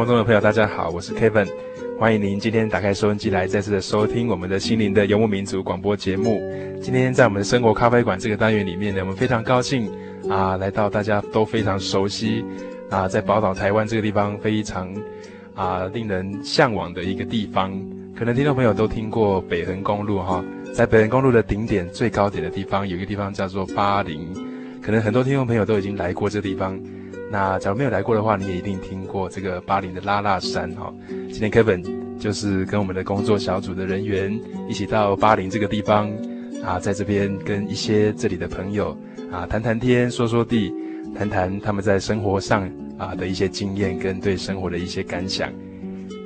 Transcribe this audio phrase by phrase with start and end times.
[0.00, 1.46] 空中的朋友，大家好，我是 Kevin，
[1.98, 6.40] 欢迎您今天打开收音机来再次的收听我们的心灵的游牧民族广播节目。
[6.80, 9.92] 今天在我们的生活咖啡馆这个单元里面呢，我们非常高兴
[10.26, 12.42] 啊，来到大家都非常熟悉
[12.88, 14.90] 啊，在宝岛台湾这个地方非常
[15.54, 17.70] 啊令人向往的一个地方。
[18.16, 20.42] 可能听众朋友都听过北横公路哈，
[20.72, 24.32] 在北横公路的顶点最高点的地方，有一个地方叫做巴陵，
[24.80, 26.80] 可能很多听众朋友都已经来过这个地方。
[27.30, 30.92] 那假如没有来过的话，你也一定听过这个巴黎的拉拉山哈。
[31.08, 31.84] 今天 Kevin
[32.18, 34.36] 就是跟我们的工作小组的人员
[34.68, 36.10] 一起到巴黎这个地方
[36.64, 38.98] 啊，在这边跟一些这里的朋友
[39.30, 40.74] 啊谈谈天、说说地，
[41.16, 42.68] 谈谈他们在生活上
[42.98, 45.52] 啊的一些经验跟对生活的一些感想。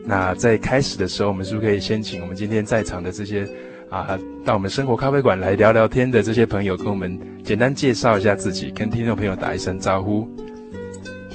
[0.06, 3.46] 那在开始的时候，我们是不是可以先请我们今天在场的这些
[3.90, 10.26] 啊到我们生活咖啡馆来聊聊天的这些朋友，跟我们简单介绍一下自己，跟听众朋友打一声招呼。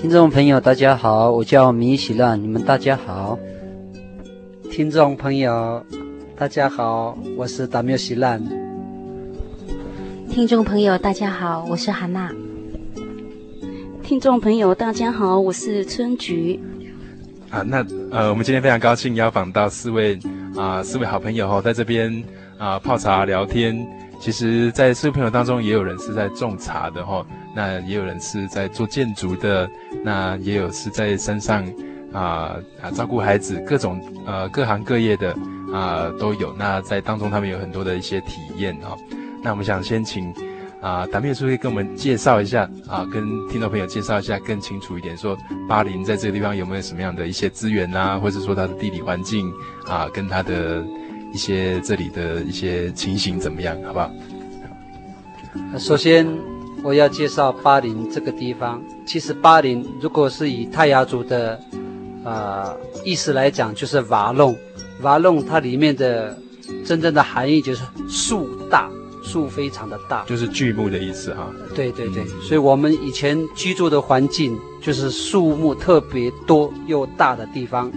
[0.01, 3.37] 听众朋友，大家好，我叫米喜乐，你们大家好。
[4.71, 5.83] 听众朋友，
[6.37, 8.41] 大家好，我是达缪喜兰。
[10.29, 12.31] 听众朋友，大家好，我是韩娜。
[14.01, 16.57] 听众朋友，大家好，我是春菊。
[17.49, 20.17] 啊，那呃，我们今天非常高兴邀访到四位
[20.55, 22.23] 啊，四位好朋友哈，在这边
[22.57, 23.85] 啊泡茶聊天。
[24.21, 27.25] 其实，在四位朋友当中，也有人是在种茶的哈。
[27.55, 29.69] 那也有人是在做建筑的，
[30.03, 31.65] 那也有是在山上
[32.13, 35.35] 啊啊照顾孩子，各种呃各行各业的
[35.73, 36.53] 啊都有。
[36.57, 38.95] 那在当中，他们有很多的一些体验哈。
[39.43, 40.33] 那我们想先请
[40.79, 45.35] 啊达咩叔跟我们介绍一下啊，跟听众朋友介绍一下更清楚一点，说
[45.67, 49.51] 巴林在这个地方有没有什么样的一些资源啊，或者说它的地理环境
[49.87, 50.85] 啊，跟它的
[51.33, 54.11] 一些这里的一些情形怎么样，好不好？
[55.79, 56.58] 首先。
[56.83, 58.81] 我要介绍巴林这个地方。
[59.05, 61.59] 其实巴林如果是以泰雅族的，
[62.23, 64.55] 呃意思来讲，就是瓦弄。
[65.01, 66.37] 瓦弄它里面的
[66.85, 68.89] 真正的含义就是树大，
[69.23, 71.47] 树非常的大，就是巨木的意思哈。
[71.75, 77.91] 对对对，所以我们以前居住的环境就是树木特别多又大的地方。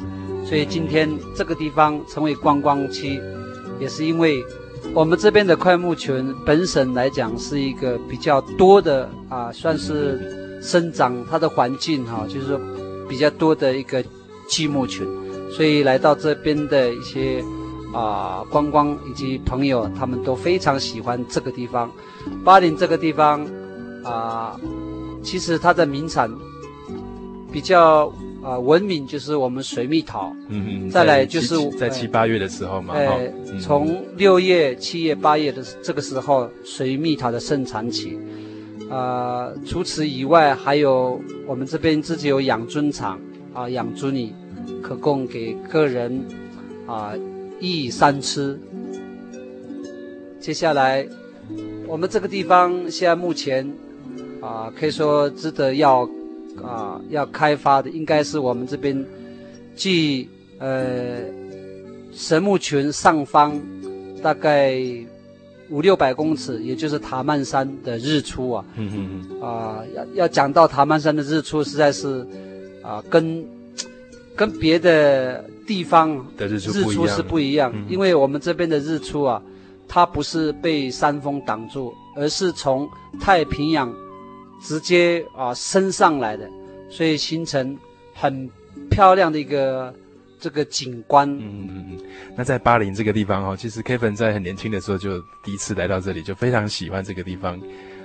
[0.44, 3.20] 所以今天这个地方成为观光区，
[3.78, 4.42] 也是因为。
[4.94, 12.60] 我们这边的桧木群本省来讲是一个比较多的啊，算是生长它的环境哈、就是
[13.08, 14.04] 比较多的一个
[14.50, 15.06] 巨木群，
[15.50, 17.42] 所以来到这边的一些
[17.94, 21.90] 啊观光以及朋友，他们都非常喜欢这个地方。
[22.44, 23.46] 巴陵这个地方
[24.04, 24.60] 啊，
[25.22, 26.30] 其实它的名产
[27.50, 28.12] 比较。
[28.42, 38.18] 啊，闻名就是我们水蜜桃，嗯嗯，再来就是在七八月的时候嘛，哎，从六月、七月、八月的这个时候，水蜜桃的盛产期。
[38.90, 43.18] 啊，除此以外，还有我们这边自己有养尊场
[43.54, 44.34] 啊，养尊你，
[44.82, 46.20] 可供给客人
[46.86, 47.12] 啊
[47.60, 48.58] 一三吃。
[50.40, 51.06] 接下来，
[51.86, 53.72] 我们这个地方现在目前
[54.40, 56.08] 啊，可以说值得要。
[56.60, 59.04] 啊，要开发的应该是我们这边，
[59.76, 60.28] 距
[60.58, 61.20] 呃
[62.12, 63.60] 神木群上方
[64.22, 64.76] 大概
[65.70, 68.64] 五六百公尺，也就是塔曼山的日出啊。
[68.76, 69.40] 嗯嗯嗯。
[69.40, 72.26] 啊，要要讲到塔曼山的日出，实在是
[72.82, 73.44] 啊，跟
[74.36, 79.42] 跟别的地方的日出是不一样，嗯、因为我们这边的日出啊，
[79.88, 82.88] 它不是被山峰挡住，而是从
[83.20, 83.92] 太平洋
[84.62, 86.48] 直接啊升上来的，
[86.88, 87.76] 所以形成
[88.14, 88.48] 很
[88.90, 89.94] 漂亮的一个。
[90.42, 92.04] 这个景观，嗯嗯嗯，
[92.36, 97.60] 那在巴林这个地方哈，其实 Kevin 在很年轻的时候就第一次来到这里，就非常喜欢这个地方。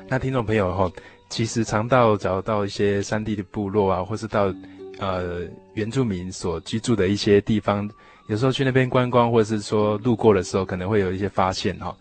[0.08, 0.92] 那听众朋友哈，
[1.30, 4.54] 其实常到找到一些山地的部落啊，或是到
[5.00, 7.90] 呃原住民所居住的一些地方，
[8.28, 11.98] 有时候去那边观光，或者是说路过的时候，可能会有一些发现哈。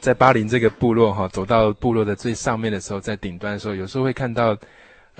[0.00, 4.56] 在巴林这个部落哈，走到部落的最上面的时候，在顶端的时候，有时候会看到。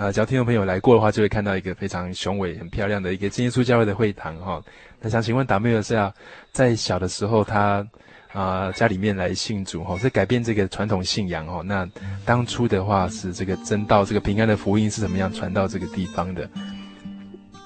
[0.01, 4.63] 呃，只要听众朋友来过的话，就会看到一个非常雄伟、很漂亮的一个真耶稣教会的会堂哈。
[5.01, 6.15] 那想请问达妹尔是要
[6.53, 7.85] 在小的时候他
[8.33, 11.63] 啊、家里面来信主哈，是改变这个传统信仰哈。
[11.65, 11.85] 那
[12.25, 16.49] 当初的话是这个真道、这个平安的福音是怎么样传到这个地方的？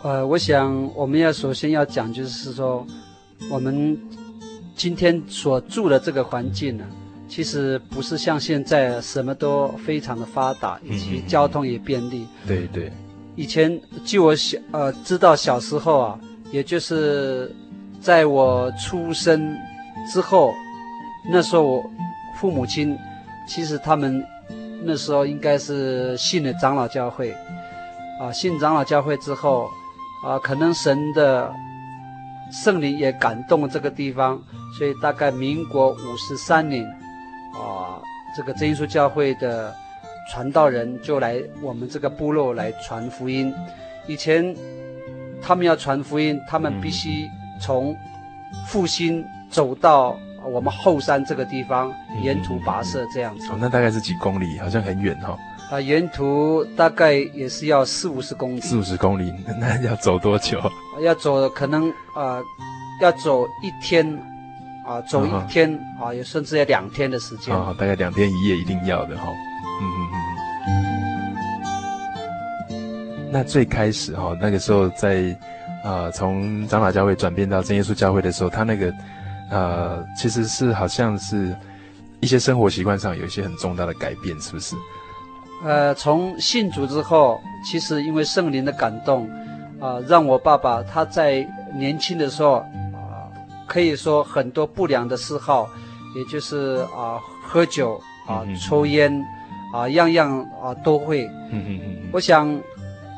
[0.03, 2.87] 呃，我想我们要首先要讲，就是说
[3.51, 3.95] 我们
[4.75, 6.87] 今天所住的这个环境呢。
[7.35, 12.29] 其实不是像现在什么都非常的发达，以及交通也便利。
[12.43, 12.93] 嗯、对对。
[13.37, 16.21] 以前据我小呃知道小时候啊，
[16.51, 17.51] 也就是
[18.03, 19.57] 在我出生
[20.13, 20.53] 之后，
[21.31, 21.83] 那时候我
[22.39, 22.95] 父母亲
[23.49, 24.23] 其实他们
[24.85, 27.35] 那时候应该是信了长老教会，
[28.21, 29.71] 啊，信长老教会之后
[30.23, 31.51] 啊，可能神的
[32.63, 34.39] 圣灵也感动了这个地方，
[34.77, 36.87] 所以大概民国五十三年。
[37.53, 38.01] 啊，
[38.37, 39.75] 这个真耶稣教会的
[40.31, 43.53] 传道人就来我们这个部落来传福音。
[44.07, 44.55] 以前
[45.43, 47.29] 他们要传福音，他们必须
[47.61, 47.95] 从
[48.67, 53.49] 复兴走到我们后山这个地方，沿途跋涉这样子。
[53.51, 54.59] 哦，那大概是几公里？
[54.59, 55.37] 好像很远哈。
[55.71, 58.61] 啊，沿途大概也是要四五十公里。
[58.61, 60.61] 四五十公里，那要走多久？
[61.03, 62.41] 要走可能啊，
[63.01, 64.32] 要走一天。
[64.85, 67.55] 啊，走一天、哦、啊，也甚至要两天的时间。
[67.55, 69.33] 啊、哦，大概两天一夜一定要的哈、哦。
[69.81, 70.09] 嗯嗯
[72.69, 73.31] 嗯。
[73.31, 75.37] 那最开始哈、哦，那个时候在，
[75.85, 78.93] 呃，从长老教会转变到真耶稣教会的时候，他那个，
[79.51, 81.57] 呃，其实是好像是
[82.21, 84.75] 一些生活习惯上有一些很重大的改变，是不是？
[85.65, 89.29] 呃，从信主之后，其实因为圣灵的感动，
[89.79, 92.65] 啊、呃，让我爸爸他在年轻的时候。
[93.73, 95.67] 可以说很多不良的嗜好，
[96.15, 97.99] 也就是啊喝酒
[98.29, 99.11] 啊、嗯、抽烟
[99.73, 101.25] 啊样样啊都会。
[101.51, 101.97] 嗯嗯嗯。
[102.13, 102.61] 我想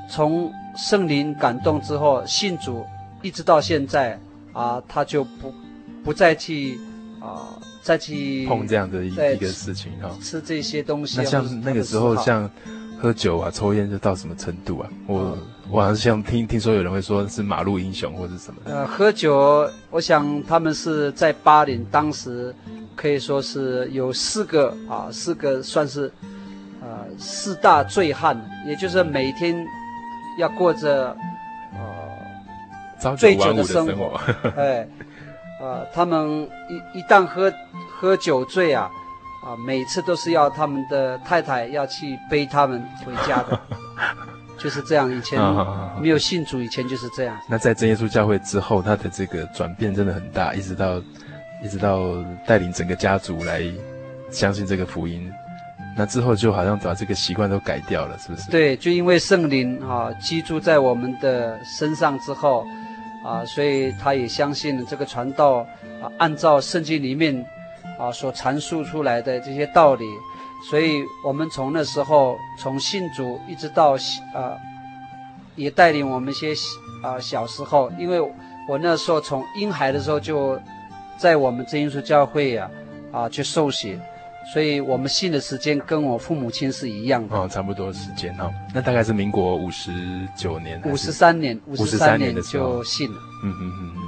[0.08, 2.86] 从圣灵感动之后信主，
[3.20, 4.16] 一直到现在
[4.52, 5.52] 啊，他就不
[6.04, 6.78] 不再去
[7.20, 10.16] 啊再去碰这样的一一个事情哈。
[10.22, 11.18] 吃这些东西。
[11.18, 12.48] 那像那个时候像
[13.00, 14.88] 喝酒啊抽烟，就到什么程度啊？
[15.08, 15.18] 我。
[15.36, 15.38] 嗯
[15.70, 18.74] 我好像听听说有人会说是马路英雄或者什么的。
[18.74, 22.54] 呃，喝酒，我想他们是在巴林，当时
[22.94, 26.12] 可以说是有四个啊，四个算是
[26.82, 29.66] 呃四大醉汉，也就是每天
[30.38, 31.16] 要过着
[31.72, 34.20] 呃醉酒的生活。
[34.56, 34.86] 哎，
[35.60, 37.52] 呃，他们一一旦喝
[37.90, 38.90] 喝酒醉啊，
[39.42, 43.58] 啊，每次都是要他们的太太要去背他们回家的。
[44.64, 45.38] 就是这样，以前
[46.00, 47.38] 没有信主，以前就是这样。
[47.46, 51.02] 那在真耶稣教会之后，他的这个转变真的很大，一直到，
[51.62, 52.00] 一直到
[52.46, 53.62] 带领整个家族来
[54.30, 55.30] 相信这个福音。
[55.94, 58.50] 那之后就好像把这个习惯都改掉了，是不是？
[58.50, 62.66] 对，就因为圣灵啊居住在我们的身上之后，
[63.22, 65.58] 啊，所以他也相信这个传道
[66.02, 67.44] 啊，按照圣经里面
[67.98, 70.06] 啊所阐述出来的这些道理。
[70.70, 73.98] 所以，我们从那时候从信主一直到
[74.34, 74.56] 呃，
[75.56, 76.52] 也带领我们一些
[77.02, 78.18] 啊、呃、小时候，因为
[78.66, 80.58] 我那时候从婴孩的时候就
[81.18, 82.70] 在我们真耶稣教会呀
[83.12, 83.98] 啊，啊去受洗，
[84.54, 88.54] 所以我们信的时间跟我父母亲是一样的哦，差不多时间哈、哦。
[88.72, 89.92] 那大概是民国五十
[90.34, 93.18] 九年，五十三年，五十三年的时候就信了。
[93.44, 94.02] 嗯嗯嗯嗯，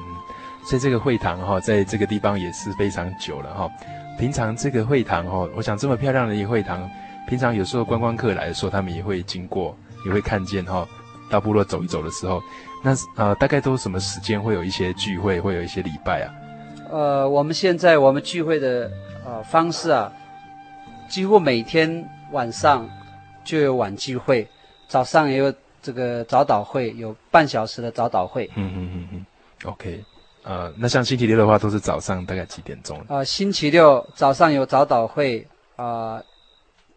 [0.65, 3.71] 所以这个会堂哈、哦，在这个地方也是非常久了哈、哦。
[4.19, 6.89] 平常这个会堂哦，我想这么漂亮的一个会堂，
[7.29, 10.89] 平常有时候观光客来的时候，他们也会经过，也会看见哈、哦。
[11.29, 12.41] 到部落走一走的时候，
[12.85, 16.35] 那呃，大概都什么时间会有一些聚会，会有一些礼拜啊？
[16.89, 18.89] 呃，我们现在我们聚会的
[19.25, 20.13] 呃方式啊，
[21.09, 22.89] 几乎每天晚上
[23.43, 24.47] 就有晚聚会，
[24.87, 28.49] 早上也有这个早祷会，有半小时的早祷会。
[28.55, 29.27] 嗯嗯嗯嗯
[29.65, 30.05] ，OK。
[30.47, 32.97] 呃，那像星期六的话，都是早上大概几点钟？
[33.01, 36.25] 啊、呃，星期六早上有早祷会，啊、呃，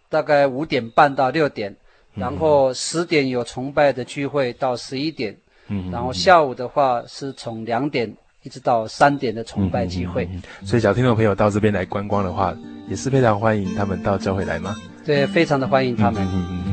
[0.08, 1.75] 大概五点半到六点，
[2.13, 5.36] 然后十点有崇拜的聚会到十一点，
[5.68, 10.29] 嗯，然后下午的话是从两点一直到三点的崇拜聚会。
[10.32, 12.56] 嗯、所以，小听众朋友到这边来观光的话，
[12.88, 14.75] 也是非常欢迎他们到教会来吗？
[15.03, 16.24] 对，非常的欢迎他们。
[16.24, 16.63] 嗯嗯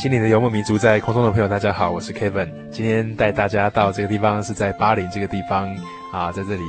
[0.00, 2.48] 心灵的游牧民族，在空中的朋友，大家好，我是 Kevin。
[2.70, 5.68] 今天带大家到这个地方，是在巴林这个地方
[6.12, 6.62] 啊，在这里，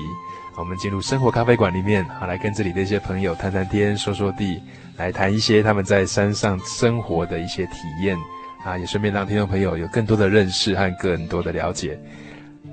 [0.57, 4.59] 我们进入生活咖啡馆里面啊，来跟这里的一些朋友谈谈天，说说地，
[4.97, 8.17] 来谈一些他们在山上生活的一些体验
[8.65, 11.99] 啊，也顺便让听众朋友有更多的认识和更多的了解。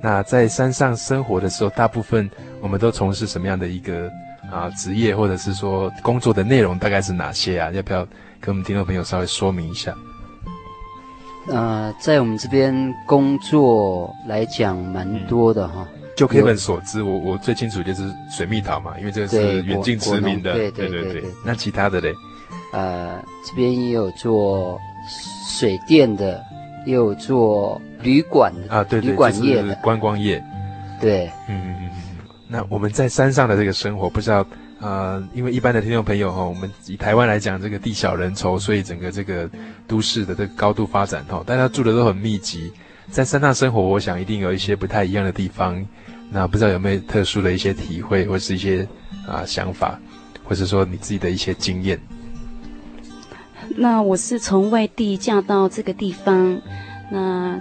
[0.01, 2.27] 那在山上生活的时候，大部分
[2.61, 4.09] 我们都从事什么样的一个
[4.51, 7.69] 啊职业，或者是说工作的内容大概是哪些啊？
[7.73, 8.03] 要不要
[8.39, 9.93] 跟我们听众朋友稍微说明一下？
[11.49, 15.87] 呃，在我们这边工作来讲，蛮多的哈。
[16.15, 20.53] 就 Kevin 所知，我我最清楚就是水蜜桃嘛，因为这个是远近驰名的。
[20.53, 22.13] 对对对对，那其他的嘞？
[22.73, 24.77] 呃，这边也有做
[25.47, 26.43] 水电的，
[26.85, 30.43] 也有做旅馆的啊，对对，旅馆业的观光业。
[30.99, 31.89] 对，嗯嗯嗯。
[32.49, 34.45] 那我们在山上的这个生活，不知道。
[34.79, 39.49] 呃，因为一般的听众朋友哈，我们以台湾来讲，这个地小人稠，所以整个这个
[39.87, 42.71] 都市的这个高度发展哈，大家住的都很密集，
[43.09, 45.83] 在山上生活，我想一定有一些不太一样的地方。
[46.29, 48.87] 那不知道有没有特殊的一些体会，或是一些
[49.27, 49.99] 啊、想法，
[50.43, 51.99] 或者说你自己的一些经验？
[53.75, 56.61] 那我是从外地嫁到这个地方，
[57.11, 57.59] 那。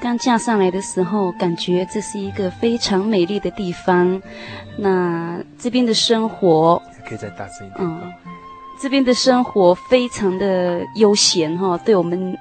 [0.00, 4.20] 刚嫁上来的时候，感觉这是一个非常美丽的地方。
[4.76, 7.78] 那这边的生活可以再大声一点。
[7.78, 8.12] 嗯，
[8.80, 12.36] 这边的生活非常的悠闲哈，对我们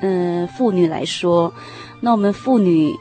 [0.00, 1.52] 嗯、呃、妇女来说，
[2.00, 2.92] 那我们妇女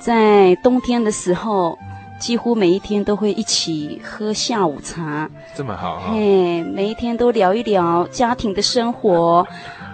[0.00, 1.78] 在冬天的时候，
[2.18, 5.30] 几乎每一天都会一起喝下午茶。
[5.54, 6.12] 这么好哈。
[6.12, 9.46] 嘿，每一天都聊一聊家庭的生活。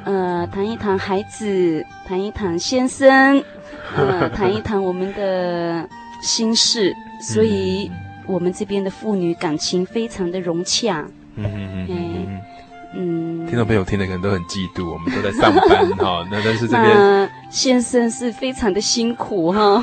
[0.04, 3.42] 呃，谈一谈孩子，谈一谈先生，
[3.97, 5.88] 呃，谈一谈我们的
[6.21, 7.90] 心事，所以
[8.26, 11.06] 我们这边的妇女感情非常的融洽。
[11.37, 12.40] 嗯嗯嗯
[12.94, 19.82] 嗯，听众朋友听的可能都很嫉妒，我们都在上班哈， 那但是这边先生是非常的辛苦哈。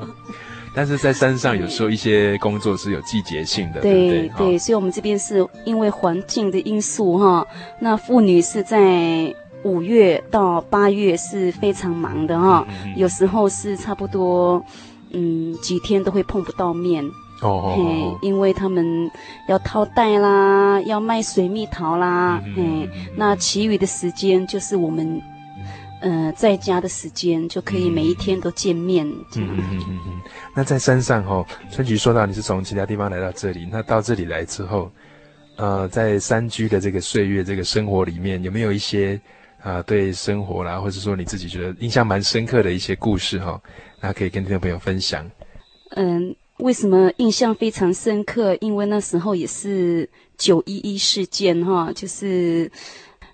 [0.72, 7.46] 但是在山上有时候一些工作是有季节性的，对对对，对，所以我们这边是因为环境的因素哈，
[7.80, 9.34] 那妇女是在。
[9.66, 14.64] 五月到八月是非常忙的哈，嗯，有时候是差不多，
[15.10, 17.04] 嗯，几天都会碰不到面
[17.42, 19.10] 哦，嘿，哦，因为他们
[19.48, 25.20] 要套袋啦，要卖水蜜桃啦，嗯，嘿，那其余的时间就是我们，
[26.00, 29.04] 呃，在家的时间就可以每一天都见面。
[29.34, 30.20] 嗯嗯嗯嗯。
[30.54, 34.88] 那在山上哈，春菊说到你是从其他地方来到这里，那到这里来之后，
[35.56, 39.20] 呃，在山居的这个岁月这个生活里面，有没有一些？
[39.66, 43.60] 啊，对生活啦，或者说你自己觉得印象蛮深刻的一些故事哈，
[44.00, 45.28] 那可以跟听众朋友分享。
[45.96, 48.56] 嗯，为什么印象非常深刻？
[48.60, 50.08] 因为那时候也是
[50.38, 52.70] 九一一事件哈，就是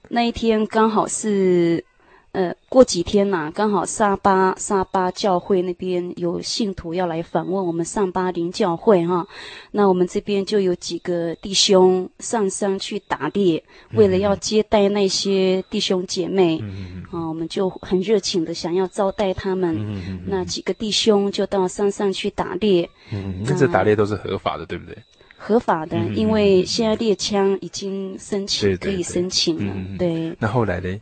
[0.08, 1.84] 那一天刚好是。
[2.32, 9.26] 呃，过几天呐、啊，刚好沙巴沙巴教会那边有信徒要来访问我们上巴林教会哈，
[9.70, 13.62] 那我们这边就有几个弟兄上山去打猎，
[13.92, 24.96] 为了要接待那些弟兄姐妹，嗯、啊，我们就很热情的想要招待他们，嗯、那几个弟兄就到山上去打猎，嗯，那这打猎都是合法的，对不对？
[25.36, 30.34] 合法的，因为现在猎枪已经申请，可以申请了，嗯、对。
[30.38, 30.98] 那后来呢？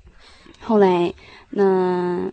[0.60, 1.12] 后来，
[1.50, 2.30] 那，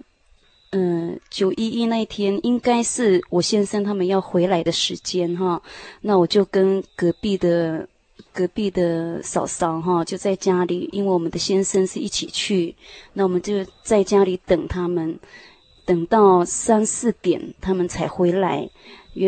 [0.72, 5.62] 嗯，九一一那一天，应该是我先生他们要回来的时间哈。
[6.02, 7.88] 那我就跟隔壁的
[8.34, 12.76] 隔壁的嫂嫂哈，就在家里，因为我们的先生是一起去，
[13.14, 15.18] 那我们就在家里等他们，
[15.86, 18.70] 等到三四点他们才回来。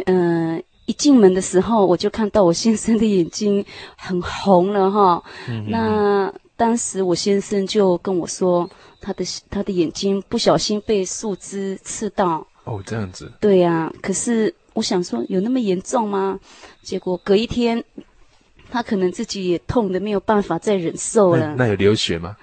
[0.06, 3.63] 嗯、一进门的时候，我就看到我先生的眼睛
[3.96, 5.24] 很红了哈。
[5.48, 8.67] 嗯、那当时我先生就跟我说，
[9.00, 12.43] 他的他的眼睛不小心被树枝刺到。
[12.63, 13.31] 哦，这样子。
[13.39, 16.39] 对呀、啊，可是我想说，有那么严重吗？
[16.81, 17.84] 结果隔一天，
[18.72, 21.50] 他可能自己也痛得没有办法再忍受了。
[21.50, 22.36] 那，那有流血吗？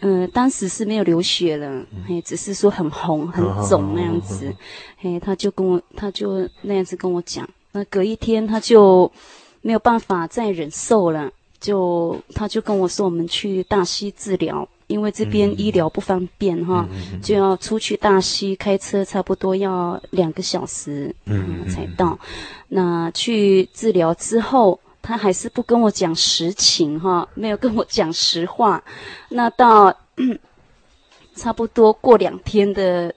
[0.00, 4.48] 嗯、呃，当时是没有流血了，嗯、嘿，只是说很红、很肿那样子。
[4.48, 4.52] 哦、
[4.96, 7.46] 嘿，他就跟我，他就那样子跟我讲。
[7.72, 9.10] 那隔一天，他就
[9.60, 14.68] 没有办法再忍受了，就他就跟我说，我们去大溪治疗。
[14.88, 16.86] 因为这边医疗不方便哈，
[17.22, 22.18] 就要出去大溪开车，差不多要两个小时嗯才到。
[22.68, 28.84] 那去治疗之后，他还是不跟我讲实情哈，没有跟我讲实话。
[29.30, 29.96] 那到
[31.34, 33.14] 差不多过两天的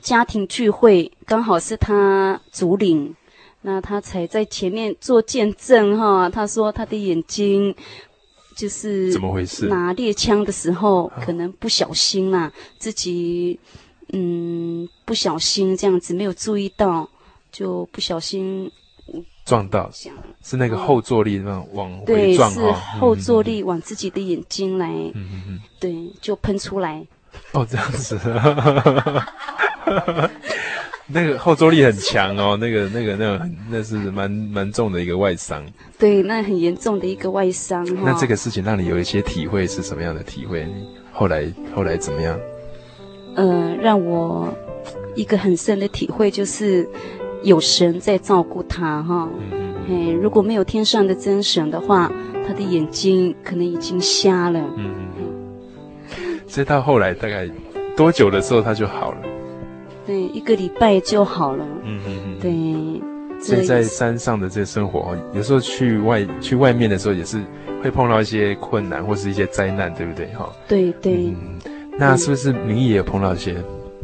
[0.00, 3.12] 家庭聚会，刚好是他主领，
[3.66, 6.30] 那他才在前面做见证哈。
[6.30, 7.74] 他说他的眼睛。
[8.56, 9.66] 就是怎么回事？
[9.66, 13.60] 拿猎枪的时候，可能不小心啦，自己
[14.14, 17.06] 嗯不小心这样子没有注意到，
[17.52, 18.72] 就不小心
[19.44, 19.90] 撞到，
[20.42, 24.90] 是那个后坐力那种往回撞，对，是后坐力往自己的眼睛来，
[25.78, 27.06] 对，就喷出来。
[27.52, 28.18] 哦，这样子。
[31.08, 35.64] 那个后坐力很强哦，那个、那个、那个，那是蛮蛮重的一个外伤。
[35.98, 37.86] 对，那很严重的一个外伤。
[38.04, 40.66] 那这个事情让你有一些体会是什么样的体会？
[41.12, 42.38] 后来后来怎么样？
[43.36, 44.52] 呃，让我
[45.14, 46.88] 一个很深的体会就是
[47.42, 49.28] 有神在照顾他哈。
[49.38, 50.14] 嗯嗯嗯。
[50.16, 52.10] 如果没有天上的真神的话，
[52.46, 54.58] 他的眼睛可能已经瞎了。
[54.76, 56.40] 嗯嗯嗯。
[56.48, 57.48] 所以到后来大概
[57.96, 59.18] 多久的时候他就好了？
[60.06, 61.66] 对，一个礼拜就好了。
[61.82, 62.38] 嗯嗯嗯。
[62.40, 63.02] 对。
[63.38, 67.38] 所以在山上的这个生活，有时候去外去外面的时候，也是
[67.82, 70.26] 会碰到一些困难或是一些灾难，对不对？
[70.28, 70.50] 哈。
[70.66, 71.26] 对对。
[71.26, 71.60] 嗯。
[71.98, 73.56] 那是不是明义也有碰到一些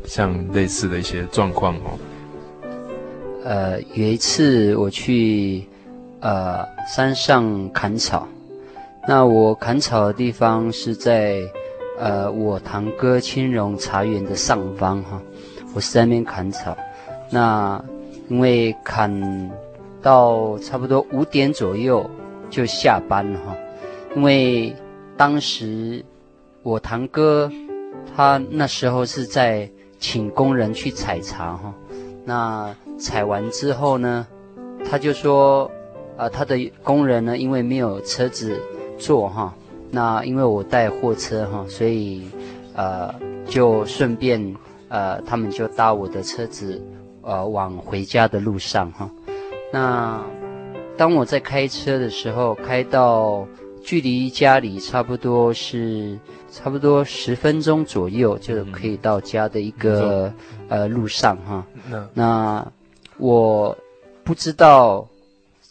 [0.05, 1.98] 像类似的一些状况哦？
[3.44, 5.64] 呃，有一次我去
[6.20, 8.29] 呃山上砍草，
[9.09, 11.40] 那我砍草的地方是在
[11.98, 15.20] 呃我堂哥青榕茶园的上方哈。
[15.74, 16.76] 我是在那边砍草，
[17.30, 17.82] 那
[18.28, 19.50] 因为砍
[20.02, 22.08] 到差不多五点左右
[22.50, 23.56] 就下班了哈，
[24.14, 24.76] 因为
[25.16, 26.04] 当时
[26.62, 27.50] 我堂哥
[28.14, 31.72] 他那时候是在请工人去采茶哈，
[32.24, 34.26] 那采完之后呢，
[34.85, 35.70] 他就说
[36.18, 38.61] 啊、他的工人呢因为没有车子
[38.98, 39.54] 坐哈，
[39.90, 42.26] 那因为我带货车哈，所以
[42.74, 43.14] 呃
[43.46, 44.54] 就顺便。
[44.92, 46.78] 呃，他们就搭我的车子，
[47.22, 49.11] 呃，往回家的路上哈。
[49.72, 50.22] 那
[50.98, 53.48] 当我在开车的时候，开到
[53.83, 56.18] 距离家里差不多是
[56.50, 60.35] 差不多十分钟左右就可以到家的一个、嗯、
[60.68, 61.66] 呃路上哈。
[61.90, 62.70] 嗯、那
[63.16, 63.74] 我
[64.22, 65.09] 不知道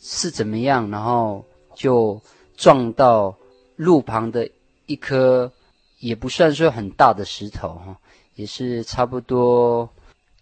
[0.01, 2.19] 是怎么样，然后就
[2.57, 3.35] 撞到
[3.75, 4.49] 路旁的
[4.87, 5.51] 一颗
[5.99, 7.99] 也不算说很大的石头哈。
[8.35, 9.89] 也是差不多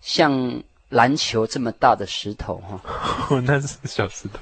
[0.02, 2.82] 像篮球这么大的石头哈，
[3.30, 4.40] 哦， 那是小石头。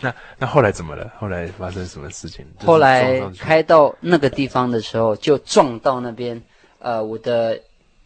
[0.00, 1.10] 那那后来怎么了？
[1.18, 2.44] 后来发生什么事情？
[2.64, 6.42] 后来开到那个地方的时候，就撞到那边，
[6.78, 7.60] 呃，我的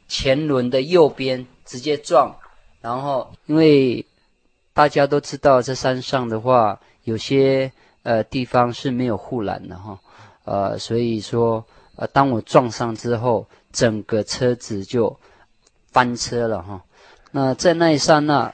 [0.06, 2.34] 前轮的右边直接撞。
[2.80, 4.04] 然后因为
[4.72, 7.72] 大家都知道，在山上的话，有些
[8.04, 9.98] 呃地方是没有护栏的哈，
[10.44, 11.64] 呃，所以说
[11.98, 13.46] 呃，当我撞上之后。
[13.70, 15.14] 整个车子就
[15.92, 16.82] 翻车了哈，
[17.32, 18.52] 那在那一刹那，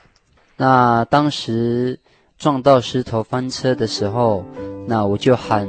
[0.57, 2.00] 那当时
[2.37, 4.44] 撞到石头翻车的时候，
[4.88, 5.68] 那我就喊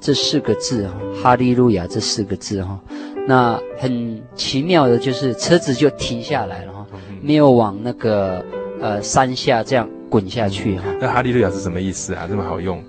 [0.00, 2.80] 这四个字哈，哈利路亚这四个字哈，
[3.26, 6.86] 那很奇妙的就是车子就停下来了哈，
[7.20, 8.42] 没有往那个
[8.80, 10.84] 呃山下这样滚下去哈。
[11.00, 12.28] 那哈利路亚是什么意思啊？
[12.28, 12.82] 这么好用？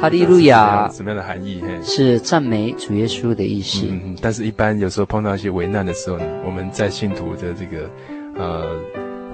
[0.00, 1.60] 哈利路亚什么样的含义？
[1.60, 3.86] 嘿，是赞美主耶稣的意思。
[3.90, 7.90] 嗯，但是一般有时候碰到一些危难的时候，我们在信徒的这个
[8.36, 8.70] 呃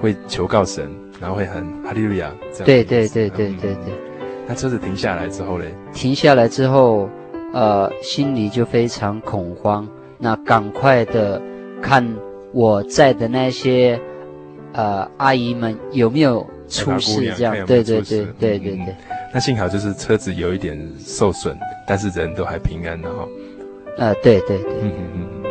[0.01, 0.89] 会求告神，
[1.21, 2.65] 然后会喊哈利路亚这样。
[2.65, 3.93] 对对对对对对。
[4.45, 5.73] 那车子停下来之后嘞？
[5.93, 7.09] 停下来之后，
[7.53, 9.87] 呃，心里就非常恐慌。
[10.17, 11.41] 那赶快的
[11.81, 12.05] 看
[12.51, 13.97] 我在的那些
[14.73, 17.33] 呃阿姨们有没有出事？
[17.37, 18.95] 这样，对对对对对对。
[19.33, 23.27] 那幸好就是车子有一点受损，但是人都还平安的哈。
[23.97, 25.46] 呃，对对对，嗯嗯嗯。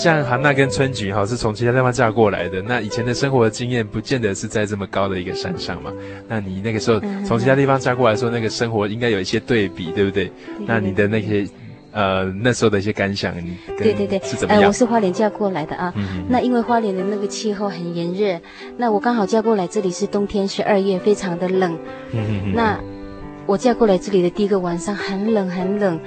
[0.00, 5.92] 像韩娜跟春菊哈是从其他地方嫁过来的，那以前的生活的经验不见得是在这么高的一个山上嘛。
[6.26, 10.32] 那你那个时候从其他地方嫁过来说，那个生活应该有一些对比，对不对？
[10.66, 11.46] 那你的那些
[11.92, 13.34] 呃那时候的一些感想，
[13.76, 14.62] 对对对，是怎么样？
[14.62, 15.92] 呃，我是花莲嫁过来的啊。
[15.94, 18.40] 嗯、那因为花莲的那个气候很炎热，
[18.78, 21.78] 那我刚好嫁过来这里是冬天十二月，非常的冷。
[22.12, 22.80] 嗯、那
[23.44, 26.00] 我嫁过来这里的第一个晚上很冷很冷。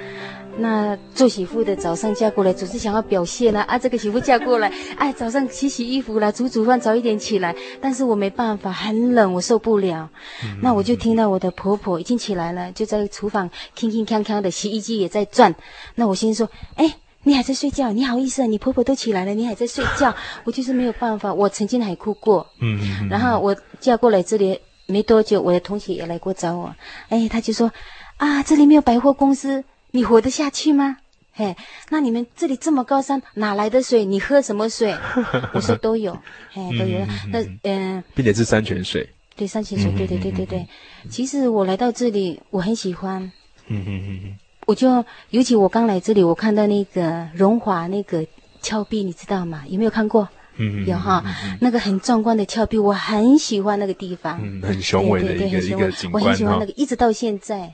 [0.58, 7.54] 那做媳妇的早上嫁过来，总是想要表现啦啊，啊，这个媳妇嫁过来，哎，早上洗洗衣服啦，煮煮饭，早一点起来。
[7.80, 10.08] 但是我没办法，很冷，我受不了。
[10.44, 15.54] 嗯、那我就听到我的婆婆已经起来了，就在厨房吭吭锵锵的，洗衣机也在转。
[15.96, 17.90] 那我先说，哎，你还在睡觉？
[17.90, 18.46] 你好意思啊？
[18.46, 20.14] 你婆婆都起来了，你还在睡觉？
[20.44, 21.34] 我就是没有办法。
[21.34, 22.46] 我曾经还哭过。
[22.60, 23.08] 嗯嗯嗯。
[23.08, 26.74] 然后我嫁过来这里没多久，我的同学也来过找我，
[27.08, 27.72] 哎，他就说，
[28.18, 29.64] 啊，这里没有百货公司。
[29.94, 30.96] 你活得下去吗？
[31.32, 31.56] 嘿，
[31.88, 34.04] 那你们这里这么高山，哪来的水？
[34.04, 34.92] 你喝什么水？
[35.54, 36.12] 我说都有，
[36.50, 36.98] 嘿，都有。
[37.30, 39.08] 那嗯，并且是山泉水。
[39.36, 40.66] 对，山泉水，对对对对对。
[41.08, 43.22] 其实我来到这里，我很喜欢。
[43.68, 44.36] 嗯嗯嗯嗯。
[44.66, 48.26] 我就尤其我刚来这里，我看到那个荣华那个
[48.60, 49.62] 峭壁，你知道吗？
[49.68, 50.28] 有没有看过？
[50.56, 50.86] 嗯嗯。
[50.88, 51.24] 有哈，
[51.60, 54.40] 那个很壮观的峭壁，我很喜欢那个地方。
[54.42, 56.20] 嗯，很雄伟的一个一个景观。
[56.24, 57.72] 我很喜欢那个，一直到现在。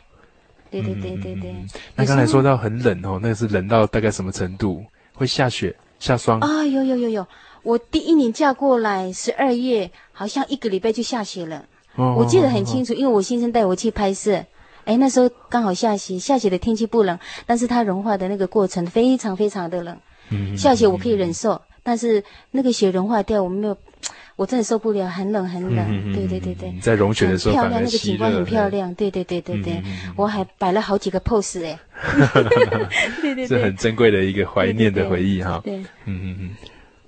[0.71, 1.55] 对对对对对，
[1.97, 4.85] 那刚才说到很冷哦，那个是冷到大概什么程度？
[5.15, 6.65] 会下雪、下霜啊？
[6.65, 7.27] 有有有有，
[7.63, 11.65] 我第一年嫁过来十二月，好像一个礼拜就下雪了。
[11.97, 14.45] 我记得很清楚，因为我先生带我去拍摄，
[14.85, 19.99] 哎，那时候刚好下雪，下雪的天气不冷，但是它融化的那个过程非常非常的冷。
[20.57, 23.77] 下雪我可以忍受，但是那个雪融化掉，我们没有。
[24.41, 25.85] 我真的受不了，很冷很冷。
[25.87, 28.95] 嗯、对对对对，在融雪的时候，漂亮，那个景观很漂亮。
[28.95, 31.79] 对对对对对，嗯、我还摆了好几个 pose 哎。
[33.21, 35.61] 对对对，是很珍贵的一个怀念的回忆哈。
[35.63, 36.51] 对，嗯嗯嗯。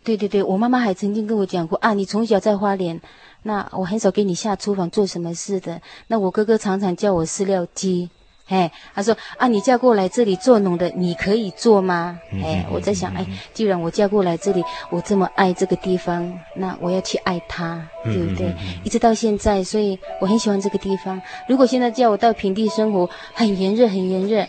[0.05, 3.01] 对对对，我妈妈还曾经跟我讲过啊，你从小在花莲，
[3.45, 5.81] 那我很少给你下厨房做什么事的。
[6.09, 8.11] 那我哥哥常常叫我饲料机。
[8.53, 12.21] 哎，他说啊，你嫁过来这里做农的，你可以做吗？
[12.45, 18.55] 哎，我在想，哎，既然我嫁过来这里，我这么爱这个地方，那我要去爱它，对不对？
[18.85, 21.19] 一直到现在，所以我很喜欢这个地方。
[21.49, 24.47] 如果现在叫我到平地生活，很炎热，很炎热，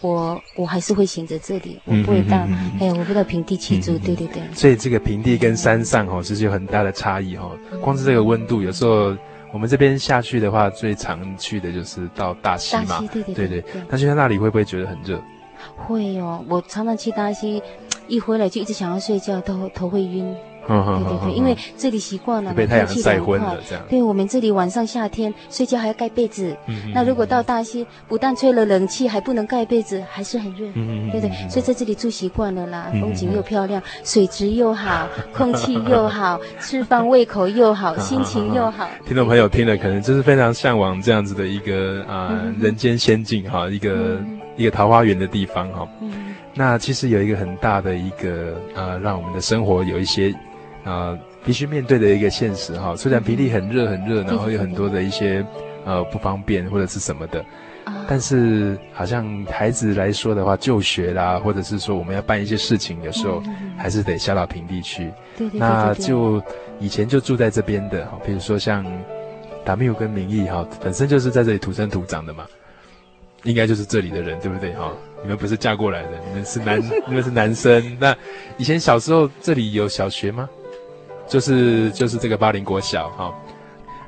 [0.00, 2.36] 我我还是会选择这里，我不会到，
[2.80, 4.42] 哎，我不到平地去住，对对对。
[4.52, 7.56] 所以这个平地跟山上哦，其实有很大的差异哦。
[7.80, 9.16] 光是这个温度，有时候。
[9.52, 12.84] 我们这边下去的话，最常去的就是到大溪嘛。
[12.86, 13.82] 大溪，对对对，对对。
[13.88, 15.20] 那去到那里会不会觉得很热？
[15.76, 17.62] 会哦，我常常去大溪，
[18.06, 20.34] 一回来就一直想要睡觉，头头会晕。
[20.68, 23.82] 对对对，因为这里习惯了，被太阳晒昏了这样。
[23.88, 26.54] 对，我们这里晚上夏天睡觉还要盖被子。
[26.66, 26.92] 嗯。
[26.94, 30.66] 那如果到大溪，不但吹了冷气，还不能盖被子，还是很热。
[30.74, 31.10] 嗯。
[31.10, 38.86] 对对，所以在这里住习惯了啦，风景又漂亮，水质又好，空气又好，吃饭胃口又好， 心情又好。
[39.06, 44.20] 听众朋友听了可能就是非常向往这样子的一个啊人间仙境哈，一个
[44.56, 45.88] 一个桃花源的地方哈。
[46.02, 46.34] 嗯。
[46.54, 50.34] 那其实有一个很大的一个啊，让我们的生活有一些。
[50.84, 52.94] 啊、呃，必须面对的一个现实哈。
[52.96, 55.44] 虽然平地很热很热，然后有很多的一些
[55.84, 57.44] 呃不方便或者是什么的，
[58.08, 63.42] 但是好像孩子来说的话，就学啦，或者是说我们要办一些事情，有时候
[63.76, 65.10] 还是得下到平地去。
[65.36, 65.58] 对对。
[65.60, 66.42] 那就
[66.80, 68.84] 以前就住在这边的哈，比如说像
[69.64, 72.46] 达缪跟明义哈，本身就是在这里土生土长的嘛，
[73.44, 74.92] 应该就是这里的人，对不对哈？
[75.22, 77.96] 你们不是嫁过来的，你们是男， 你们是男生。
[77.98, 78.16] 那
[78.56, 80.48] 以前小时候这里有小学吗？
[81.28, 83.34] 就是就是这个巴林国小哈，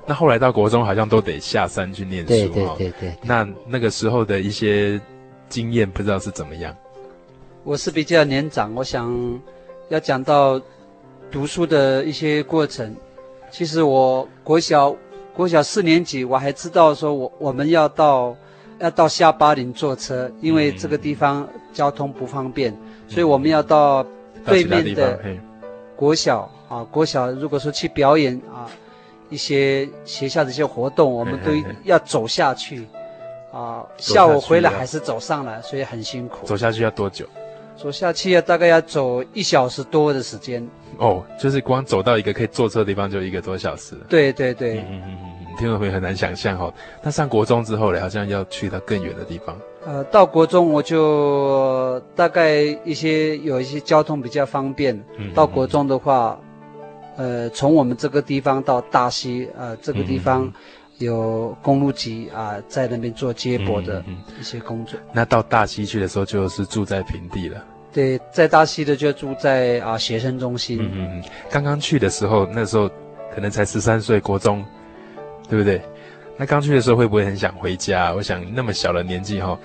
[0.06, 2.32] 那后来到国中好像都得下山去念书
[2.64, 2.74] 哈。
[2.78, 3.14] 对对对对。
[3.22, 4.98] 那那个时候的一些
[5.48, 6.74] 经验不知道是怎么样。
[7.62, 9.38] 我是比较年长，我想
[9.90, 10.58] 要讲到
[11.30, 12.96] 读书的一些过程。
[13.50, 14.96] 其实我国小
[15.34, 18.34] 国小四年级，我还知道说我我们要到
[18.78, 22.74] 要到下巴林坐车，因为这个地方交通不方便，
[23.06, 24.06] 所以我们要到
[24.46, 25.20] 对面的
[25.94, 26.50] 国小。
[26.70, 28.70] 啊，国小如果说去表演啊，
[29.28, 31.50] 一些学校的一些活动，我们都
[31.82, 32.86] 要走下去，
[33.52, 36.46] 啊，下午回来还是走上来，所以很辛苦。
[36.46, 37.26] 走下去要多久？
[37.76, 40.64] 走下去要，大概要走一小时多的时间。
[40.98, 43.96] 哦，就是光走到一个可以坐车的地方就一个多小时。
[44.08, 44.78] 对对对。
[44.80, 46.74] 嗯嗯嗯嗯，听众朋友很难想象哈、哦。
[47.02, 49.56] 那上国中之后呢，好像要去到更远的地方。
[49.86, 54.94] 呃，到国中我就大概一些有一些交通比较方便。
[55.16, 55.32] 嗯。
[55.32, 56.38] 到国中的话，
[57.16, 60.52] 呃，从我们这个地方到大溪，呃，这个地方
[60.98, 64.04] 有公路局啊，在那边做接驳的
[64.38, 64.98] 一些工作。
[65.12, 67.64] 那到大溪去的时候，就是住在平地了。
[67.92, 70.78] 对，在大溪的就住在啊学生中心。
[70.80, 72.88] 嗯嗯，刚刚去的时候，那时候
[73.34, 74.64] 可能才十三岁，国中，
[75.48, 75.82] 对不对？
[76.36, 78.14] 那刚去的时候会不会很想回家？
[78.14, 79.58] 我想那么小的年纪哈，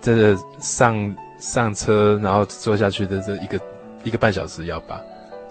[0.00, 3.60] 这个上上车然后坐下去的这一个
[4.04, 5.00] 一个半小时要吧？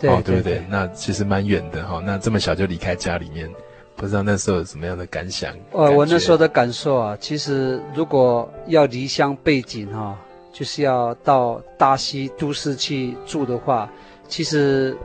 [0.02, 0.62] 对，哦，对不对？
[0.70, 2.02] 那其实蛮远的哈。
[2.04, 3.50] 那这么小就离开家里面，
[3.96, 5.56] 不知道那时候有什么样的感想？
[5.72, 10.18] 呃，我那时候的感受啊，其实如果要离乡背井哈。
[10.54, 13.90] 就是要到大溪都市去住的话，
[14.28, 14.96] 其实，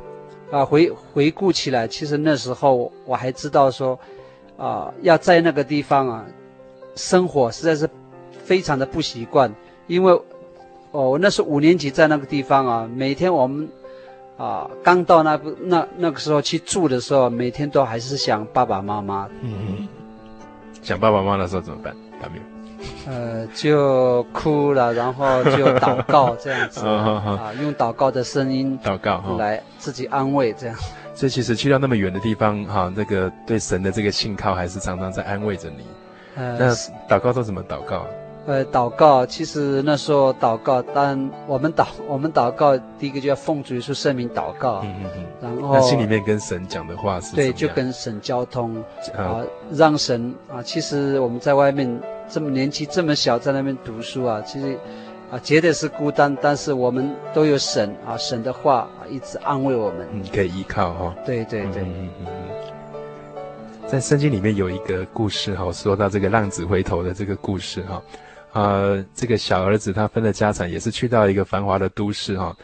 [0.51, 3.97] 啊，回回顾起来，其实那时候我还知道说，
[4.57, 6.27] 啊，要在那个地方啊，
[6.97, 7.89] 生活实在是
[8.45, 9.55] 非常的不习惯，
[9.87, 10.13] 因为，
[10.91, 13.69] 哦，我那时候五年级在那个地方啊，每天我们，
[14.37, 19.29] 啊，刚到那个那那个时候去住的时候，每天都还是想爸爸妈妈。
[19.43, 19.89] 嗯嗯。
[20.83, 21.95] 想爸爸妈妈的时候怎么办？
[22.23, 22.43] 有没有。
[23.09, 30.77] 呃，就哭了，然后就祷告这样子啊， 用祷告的声音祷告来自己安慰这样。
[31.15, 35.87] 所以其实去到那么远的地方哈，那个对神的这个信靠还是常常在安慰着你。
[36.37, 36.71] 呃，那
[37.09, 38.07] 祷告都怎么祷告？
[38.47, 48.77] 呃，祷告其实那时候祷告，但我们祷 我们祷告，第一个就要奉主耶稣圣名祷告，嗯嗯嗯，然后那心里面跟神讲的话是对，就跟神交通
[49.17, 54.79] 啊，让神啊，其实我们在外面这么年纪这么小，在那边读书啊，其实
[55.29, 62.27] 啊，觉得是孤单，但是我们都有神啊，神的话啊，一直安慰我们，嗯，可以依靠哈，对对对，嗯嗯嗯，
[63.89, 68.01] 在圣经里面有一个故事哈，说到这个浪子回头的这个故事哈。
[68.57, 72.57] 呃，这个小儿子他分了家产，也是去到一个繁华的都市哈、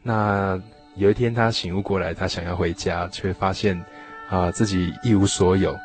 [0.00, 0.56] 那
[0.94, 3.76] 有一天他醒悟过来，他想要回家，却发现
[4.28, 5.76] 啊、自己一无所有。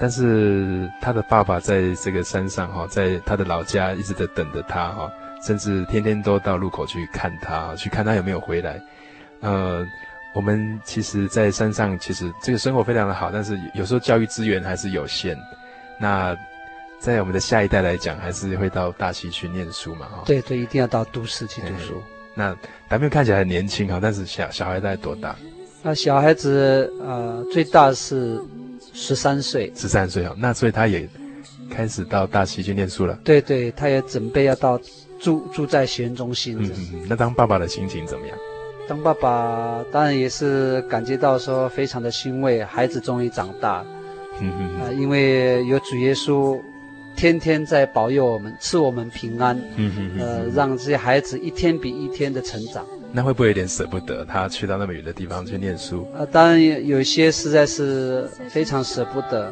[0.00, 5.12] 但是他的爸爸在这个山上哈、在他的老家一直在等着他哈、
[5.42, 8.80] 甚至天天都到路口去看他，去看他有没有回来。
[9.40, 9.86] 呃，
[10.34, 15.36] 我们其实，在山上其实这个生活非常的好，但是有时候教育资源还是有限。
[16.00, 16.34] 那。
[16.98, 20.06] 在我们的下一代来讲，还是会到大溪去念书嘛？
[20.06, 22.02] 哈，对对，一定要到都市去读书。
[22.34, 22.46] 那
[22.88, 25.36] 男朋友看起来很年轻哈，但是小小孩大概多大？
[25.82, 28.40] 那小孩子呃，最大是
[28.94, 29.70] 十三岁。
[29.76, 31.06] 十三岁哈，那所以他也
[31.70, 33.18] 开始到大溪去念书了。
[33.22, 34.80] 对对，他也准备要到
[35.20, 36.56] 住住在学院中心。
[36.58, 38.38] 嗯嗯，那当爸爸的心情怎么样？
[38.88, 43.84] 当爸爸当然也是感觉到说非常的欣慰，孩子终于长大。
[44.40, 46.58] 嗯嗯啊，因为有主耶稣。
[47.16, 52.84] 天天在保佑我们，赐我们平安，嗯哼，哼，呃，让这些孩子一天比一天的成长。
[53.12, 56.02] 那会不会有点舍不得他去到那么远的地方去念书？
[56.12, 59.46] 啊、呃，当然有，有些实在是非常舍不得，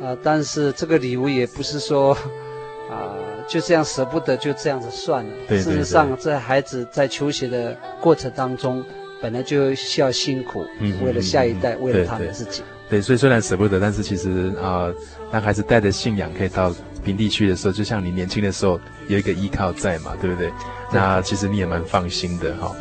[0.00, 2.12] 啊、呃，但是这个礼物也不是说，
[2.90, 3.16] 啊、呃，
[3.48, 5.30] 就这样舍不得就这样子算了。
[5.48, 5.72] 对对对。
[5.72, 8.84] 事实上，这孩子在求学的过程当中，
[9.22, 12.60] 本来就需要辛苦，嗯，为了下一代，嗯、为了他们自己。
[12.60, 14.92] 对，对，对，所以虽然舍不得，但是其实啊。
[14.92, 14.94] 呃
[15.32, 16.70] 当孩子带着信仰可以到
[17.02, 18.78] 平地去的时候，就像你年轻的时候
[19.08, 20.52] 有一个依靠在嘛，对不对？
[20.92, 22.76] 那其实你也蛮放心的哈。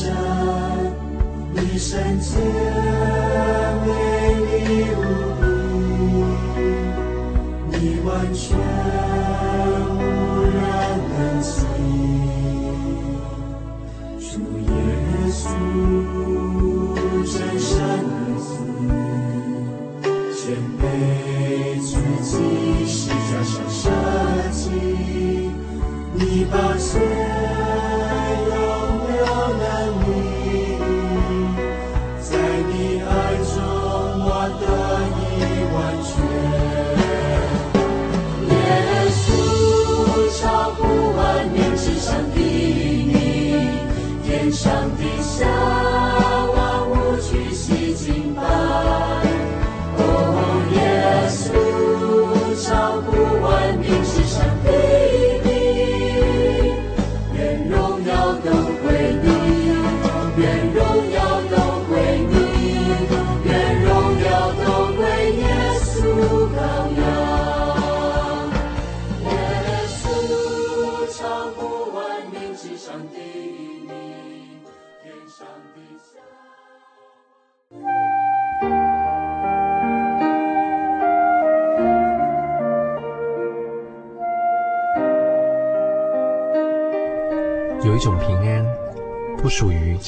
[0.00, 0.08] 在
[7.70, 9.01] 你完全。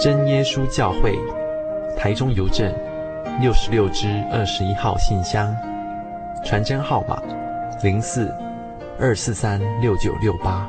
[0.00, 1.16] 真耶稣教会，
[1.96, 2.72] 台中邮政
[3.40, 5.56] 六十六支二十一号信箱，
[6.44, 7.22] 传真号码
[7.82, 8.34] 零四
[8.98, 10.68] 二四三六九六八。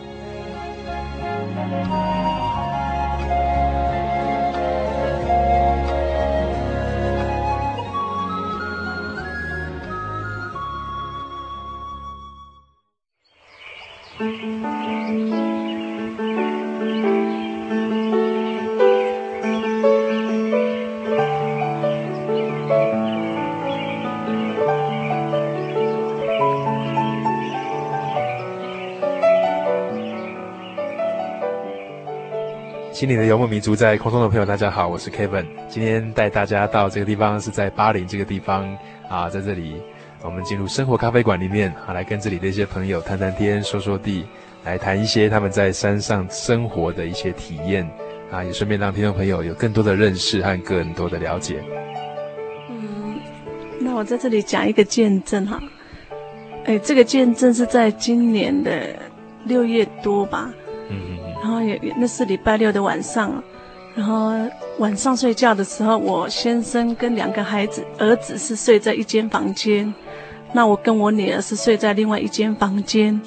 [33.01, 35.43] 心灵的游牧民族，在空中的朋友，大家好，我是 Kevin。
[35.67, 38.77] 今天带大家到这个地方，是在巴林这个地方
[39.09, 39.81] 啊，在这里，
[40.21, 44.23] 我们进入生活咖啡馆里面啊，来跟这里的一些朋友谈谈天，说说地，
[44.63, 47.89] 来谈一些他们在山上生活的一些体验
[48.29, 51.59] 啊，也顺便让听众朋友有更多的认识和更多的了解。
[52.69, 53.19] 嗯，
[53.79, 55.59] 那我在这里讲一个见证哈，
[56.65, 58.95] 哎，这个见证是在今年的
[59.45, 60.53] 六月多吧。
[61.41, 63.43] 然后也那是礼拜六的晚上，
[63.95, 64.31] 然后
[64.77, 69.91] 晚上睡觉的时候，我先生跟两个孩子，儿子是睡在一间房间，
[70.53, 73.19] 那我跟我女儿是睡在另外一间房间。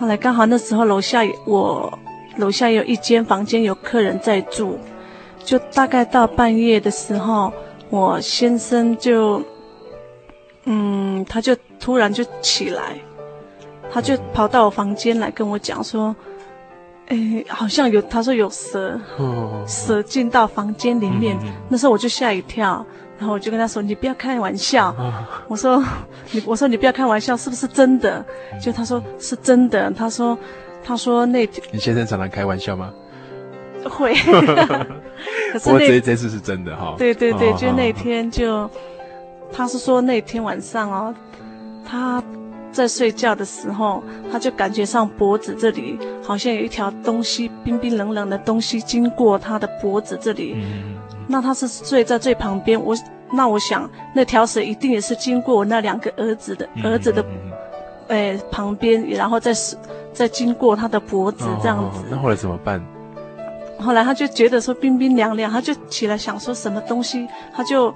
[0.00, 1.96] 后来刚好那时候楼下我
[2.36, 4.76] 楼下有一间房间有客人在住，
[5.44, 7.52] 就大概到半夜的时候，
[7.90, 9.40] 我先生就，
[10.64, 12.98] 嗯，他就突然就起来，
[13.92, 16.16] 他就跑到我房间来跟我讲说。
[17.10, 21.36] 哎，好像有，他说有蛇，哦、蛇进到房间里面。
[21.42, 22.86] 嗯、那时候我就吓一跳，
[23.18, 24.90] 然后我就跟他说：“你不要开玩笑。
[24.96, 25.12] 哦”
[25.48, 25.82] 我说
[26.30, 28.24] ：“你，我说你不要开玩笑，是不是真的？”
[28.62, 29.90] 就他说是真的。
[29.90, 30.38] 他说
[30.84, 32.92] ：“他说那天你先生常常开玩笑吗？”
[33.90, 34.14] 会。
[35.52, 36.94] 可是那这这次是真的哈。
[36.96, 38.70] 对对对，哦、就那天就，
[39.52, 41.12] 他是说那天晚上哦，
[41.84, 42.22] 他
[42.72, 50.54] 在睡觉的时候，他就感觉上脖子这里好像有一条东西冰冰冷冷的东西经过他的脖子这里。
[50.56, 50.96] 嗯、
[51.26, 52.94] 那他是睡在最旁边，我
[53.32, 57.24] 那我想那条蛇一定也是经过我那两个儿子的儿子的，
[58.08, 59.52] 哎、呃、旁边，然后再
[60.12, 61.98] 再经过他的脖子这样子。
[62.00, 62.80] 哦、那后来怎么办？
[63.78, 67.94] 后来他就觉得说冰冰凉凉，他就起来想说什么东西，他就。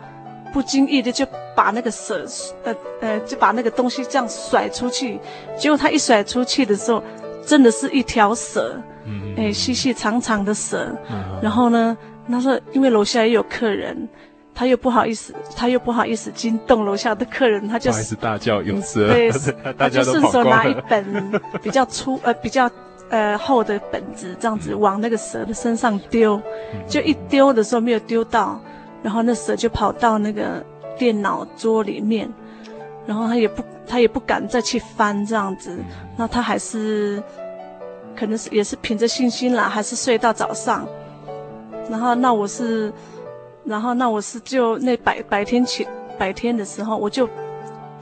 [0.54, 1.26] 不经意的就
[1.56, 2.24] 把那个蛇，
[2.62, 5.18] 呃呃，就把那个东西这样甩出去，
[5.58, 7.02] 结果他一甩出去的时候，
[7.44, 10.96] 真的是一条蛇，嗯，哎，细细长长的蛇。
[11.10, 11.96] 嗯，然后呢，
[12.30, 14.08] 他说因为楼下也有客人，
[14.54, 19.28] 他又不好意思，他又不好意思惊动楼下的客人，他就不好意思大叫有蛇，对，
[19.76, 21.04] 他就顺手拿一本
[21.60, 22.70] 比较粗呃比较
[23.10, 26.40] 呃厚的本子，这样子往那个蛇的身上丢，
[26.86, 28.60] 就一丢的时候没有丢到。
[29.04, 30.64] 然后那蛇就跑到那个
[30.98, 32.26] 电脑桌里面，
[33.04, 35.78] 然后他也不他也不敢再去翻这样子，
[36.16, 37.22] 那他还是
[38.16, 40.88] 可能是也是凭着信心啦，还是睡到早上。
[41.90, 42.90] 然后那我是，
[43.62, 45.86] 然后那我是就那白白天起
[46.18, 47.28] 白天的时候，我就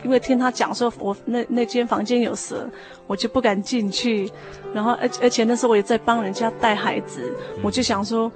[0.04, 2.70] 因为听他讲说我那那间房间有蛇，
[3.08, 4.30] 我就不敢进去。
[4.72, 8.30] 然后而而且那时候我也在帮人家带孩子，我就想说。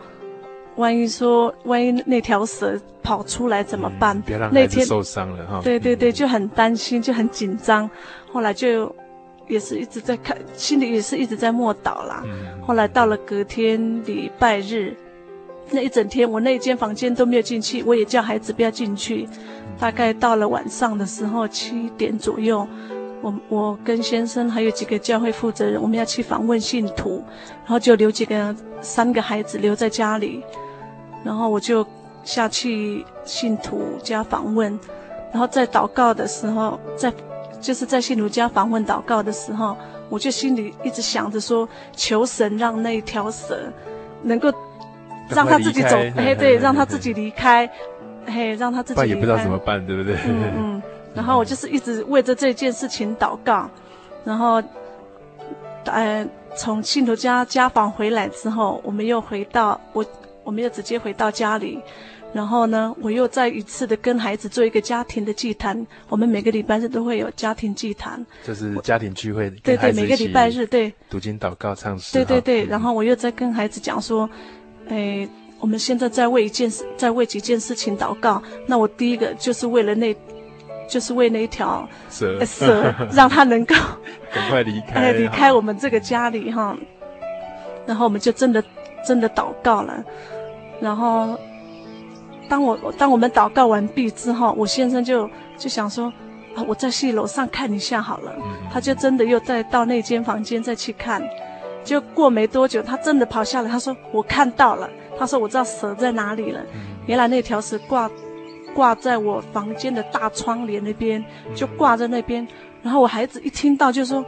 [0.77, 4.21] 万一说，万一那条蛇跑出来怎么办？
[4.23, 5.61] 别让孩子受伤了哈。
[5.63, 7.89] 对对对，就很担心，就很紧张。
[8.33, 8.95] 后来就
[9.49, 12.23] 也是一直在看，心里也是一直在默祷啦。
[12.61, 14.95] 后来到了隔天礼拜日，
[15.71, 19.27] 那一整天我那间房间都没有进去，我也叫孩子不要进去。
[19.79, 22.67] 大概到了晚上的时候七点左右，
[23.23, 27.23] 我我跟先生还有几个教会负责人，我们要去访问信徒，
[27.65, 30.43] 然后就留几个三个孩子留在家里。
[31.27, 31.85] 然后我就
[32.23, 34.79] 下去信徒家访问，
[35.33, 37.13] 然后在祷告的时候，在
[37.61, 39.77] 就是在信徒家访问祷告的时候，
[40.09, 43.59] 我就心里一直想着说，求神让那一条蛇
[44.23, 44.53] 能够
[45.29, 47.69] 让他自己走，嘿，对，让他自己离开，
[48.25, 49.13] 嘿，让他自己离开。
[49.13, 50.15] 也不知道怎么办，对不对？
[50.29, 50.83] 嗯嗯。
[51.13, 53.69] 然后我就是一直为着这件事情祷告，
[54.23, 54.63] 然后，
[55.87, 56.25] 呃，
[56.57, 60.05] 从信徒家家访回来之后，我们又回到我。
[60.47, 61.81] 我们又直接回到家里，
[62.33, 65.85] 然后呢，我又再一次的跟孩子做一个家庭的祭坛。
[66.09, 69.51] 我们每个礼拜日都会有家庭祭坛，就是家庭聚会。
[69.65, 70.95] 对对，每个礼拜日对。
[71.11, 72.13] 读经、祷告、唱诗。
[72.13, 74.31] 对对对，然后我又在跟孩子讲说，
[74.89, 75.29] 哎，
[75.59, 78.41] 我们现在在为一件事，在为几件事情祷告。
[78.67, 80.15] 那我第一个就是为了那，
[80.89, 83.75] 就是为那一条蛇，蛇 让他能够
[84.33, 86.77] 赶快离开，哎，离开我们这个家里哈。
[87.85, 88.63] 然后我们就真的
[89.07, 90.05] 真的祷告了。
[90.81, 91.39] 然后，
[92.49, 96.13] 当我当我们祷告完毕之后，我先生就就想说，
[96.55, 98.33] 啊，我再去楼上看一下好了。
[98.73, 101.23] 他就真的又再到那间房间再去看，
[101.85, 106.61] 就过没多久，他真的跑下来，他说我看到了，他说我知道蛇在哪里了。
[107.07, 108.11] 原来那条蛇挂
[108.75, 111.25] 挂在我房间的大窗帘那边，
[111.55, 112.47] 就挂在那边。
[112.83, 114.25] 然后我孩子一听到就说。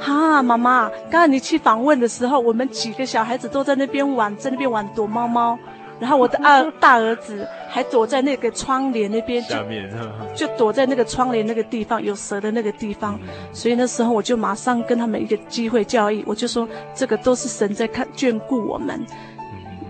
[0.00, 5.58] 哈，妈妈，刚刚你去访问的时候，我们几个小孩子都在那边玩，在那边玩躲猫猫，
[6.00, 9.90] 然后我的二大儿子还躲在那个窗帘那边，下面
[10.34, 13.18] 就就躲在那个窗帘那个地方有蛇的那个地方，
[13.52, 19.04] 所以那时候我就马上跟他们一个机会教育，我就说这个都是神在看眷顾我们，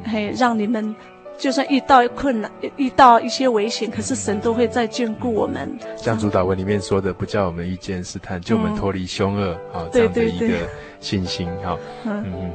[0.04, 0.94] 嘿，让你们。
[1.38, 5.78] 就算遇到困难，遇到一些危险，可是神都会再眷顾我们。
[5.96, 12.50] 像主导文里面说的，不叫我们遇见试探，就我们脱离凶恶，啊，这样的一个信心，哈，嗯嗯嗯。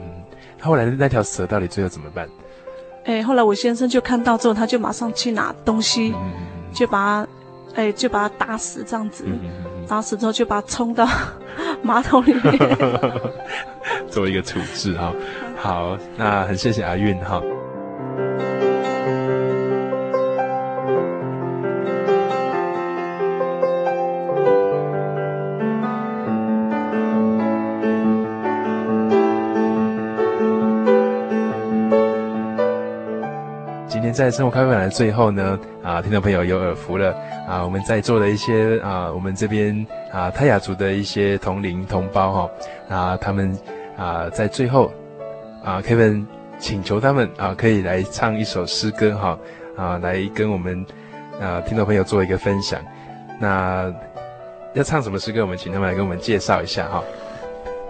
[0.60, 2.28] 后来那条蛇到底最后怎么办？
[3.06, 6.14] 哎，后来我先生就看到之后，他就马上去拿东西，
[6.74, 7.28] 就把，
[7.76, 9.26] 哎，就把他打死，这样子，
[9.88, 11.08] 打死之后就把他冲到
[11.82, 12.58] 马桶里面，
[14.10, 15.14] 做一个处置，哈。
[15.58, 17.42] 好，那很谢谢阿韵，哈。
[34.14, 37.16] 在生活咖啡馆的最后呢，啊，听众朋友有耳福了
[37.48, 37.64] 啊！
[37.64, 42.50] 我们在座的一些啊，我们这边啊泰雅族的一些同龄同胞哈
[42.90, 43.58] 啊，他们
[43.98, 44.94] 啊在最后
[45.64, 46.26] 啊，Kevin
[46.60, 49.40] 请求他们啊，可以来唱一首诗歌哈
[49.76, 50.86] 啊，来跟我们
[51.42, 52.80] 啊听众朋友做一个分享。
[53.40, 53.92] 那
[54.74, 55.42] 要唱什么诗歌？
[55.42, 57.04] 我们请他们来跟我们介绍一下哈。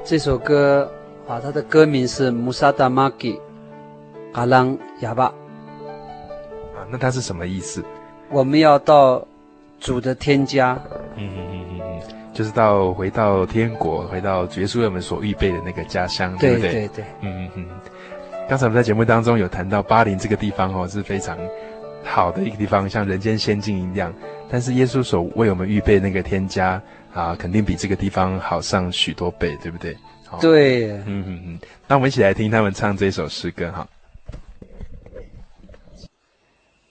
[0.05, 0.89] 这首歌
[1.27, 3.37] 啊，它的歌名是《穆萨达玛吉
[4.31, 5.27] 阿朗亚巴》。
[6.93, 7.83] 那它是什么意思？
[8.29, 9.27] 我们要到
[9.79, 10.79] 主的天家。
[11.17, 11.79] 嗯嗯嗯嗯。
[11.81, 12.01] 嗯，
[12.35, 16.71] 就是到回到天国，回到耶稣为我们所预备的那个家乡，对不对？
[16.71, 17.65] 对对对，嗯嗯嗯。
[18.47, 21.35] 刚才我们在节目当中有谈到巴林这个地方哦，是非常
[22.03, 24.13] 好的一个地方，像人间仙境一样。
[24.51, 26.79] 但是耶稣所为我们预备那个天家
[27.11, 29.97] 啊，肯定比这个地方好上许多倍，对不对？
[30.39, 31.59] 对，嗯嗯嗯。
[31.87, 33.87] 那我们一起来听他们唱这首诗歌哈。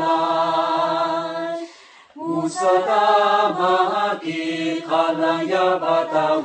[0.00, 1.58] 来，
[2.14, 6.36] 穆萨达玛吉卡兰亚巴达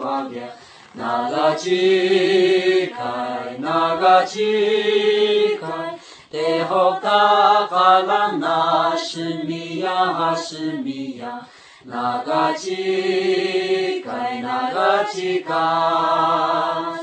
[6.32, 11.48] てほたからなすみやはすみや。
[11.86, 17.00] ながちかいながちか。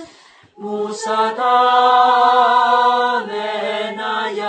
[0.56, 1.34] むさ
[3.26, 4.44] めなや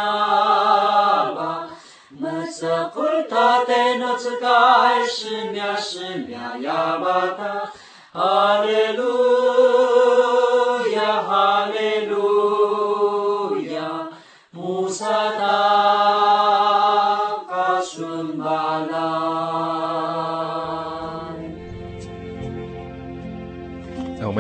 [1.34, 1.70] ば。
[2.12, 7.74] むさくたてのつかいすみゃすみゃやばた。
[8.14, 9.27] ハレルー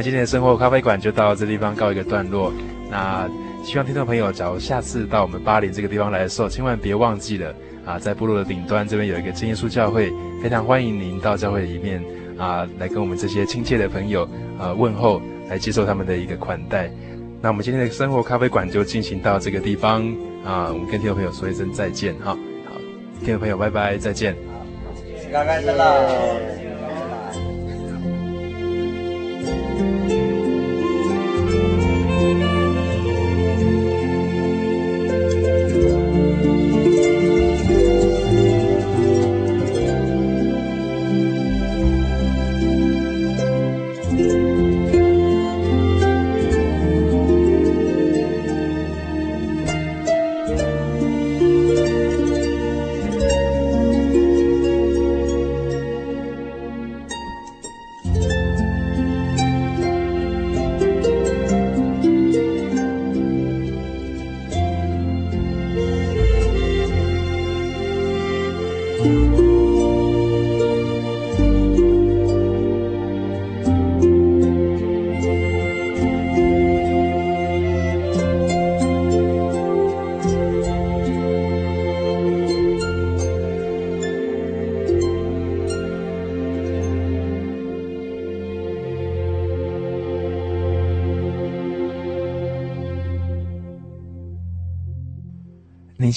[0.07, 2.53] 今天的生活咖啡馆就到这地方告一个段落。
[2.89, 3.29] 那
[3.61, 7.53] 希望听众朋友，假如下次到我们巴林这个地方来的时候，千万别忘记了
[7.85, 10.09] 啊，在部落的顶端这边有一个真耶稣教会，
[10.41, 12.01] 非常欢迎您到教会里面
[12.37, 14.23] 啊，来跟我们这些亲切的朋友
[14.57, 16.89] 啊问候，来接受他们的一个款待。
[17.41, 20.07] 那我们今天的生活咖啡馆就进行到这个地方
[20.45, 22.27] 啊，我们跟听众朋友说一声再见哈。
[22.63, 22.71] 好，
[23.19, 24.33] 听众朋友，拜拜，再见。
[24.53, 24.63] 好，
[24.95, 26.66] 谢谢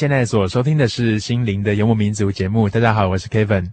[0.00, 2.66] 现在所收听的是《心灵的游牧民族》节目。
[2.70, 3.66] 大家好，我是 Kevin。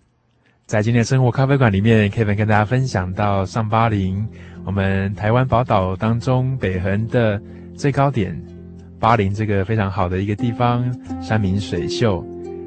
[0.65, 4.27] 在今天的生活咖啡馆里面，Kevin 跟大家分享到上巴林，
[4.65, 7.41] 我们台湾宝岛当中北横的
[7.77, 8.37] 最高点
[8.99, 12.21] 巴林这个非常好的一个地方，山明水秀。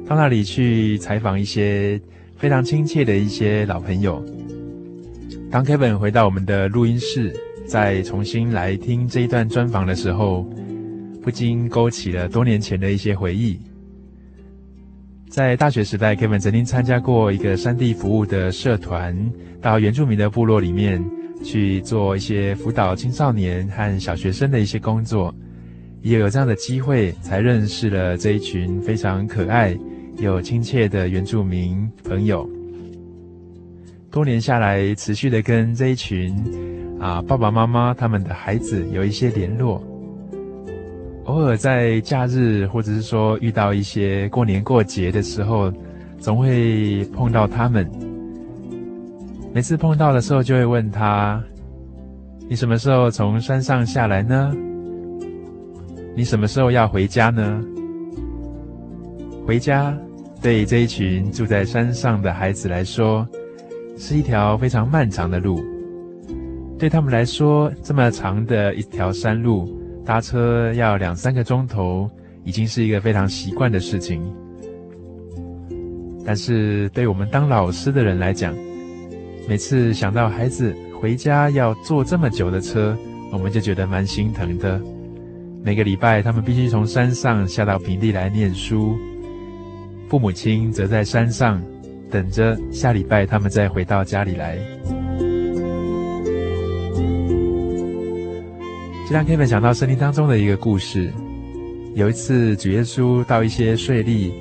[0.07, 2.01] 到那里去采访一些
[2.37, 4.25] 非常亲切的一些老朋友。
[5.51, 7.31] 当 Kevin 回到我们的录音室，
[7.67, 10.49] 再重新来听这一段专访的时候，
[11.21, 13.59] 不禁勾起了多年前的一些回忆。
[15.29, 19.15] 在大学时代，Kevin 曾经参加过一个山地服务的社团，
[19.61, 21.01] 到原住民的部落里面
[21.41, 25.33] 去做一些辅导青少年和小学生的一些工作。
[26.01, 29.77] 也有这样的机会，才认识了这一群非常可爱
[30.17, 32.49] 又亲切的原住民朋友。
[34.09, 36.35] 多年下来，持续的跟这一群
[36.99, 39.81] 啊爸爸妈妈他们的孩子有一些联络。
[41.31, 45.71] 偶尔在假日，或者是说遇到一些过年过节的时候，
[46.19, 47.89] 总会碰到他们。
[49.53, 51.41] 每次碰到的时候，就会问他
[52.49, 54.53] ：“你什么时候从山上下来呢？
[56.17, 57.63] 你什么时候要回家呢？
[59.47, 59.97] 回家
[60.41, 63.25] 对这一群住在山上的孩子来说，
[63.97, 65.63] 是一条非常漫长的路。
[66.77, 72.09] 对他们来说，这么长的一条山路，搭车要两三个钟头，
[72.43, 74.21] 已经是一个非常习惯的事情。
[76.25, 78.55] 但是，对我们当老师的人来讲，
[79.47, 82.95] 每次想到孩子回家要坐这么久的车，
[83.31, 84.79] 我们就觉得蛮心疼的。
[85.63, 88.95] 每个礼拜，他们必须从山上下到平地来念书，
[90.09, 91.61] 父母亲则在山上
[92.09, 94.57] 等着下礼拜他们再回到家里来。
[99.11, 101.11] 这让 Kevin 想到圣经当中的一个故事。
[101.95, 104.31] 有一次，主耶稣到一些税吏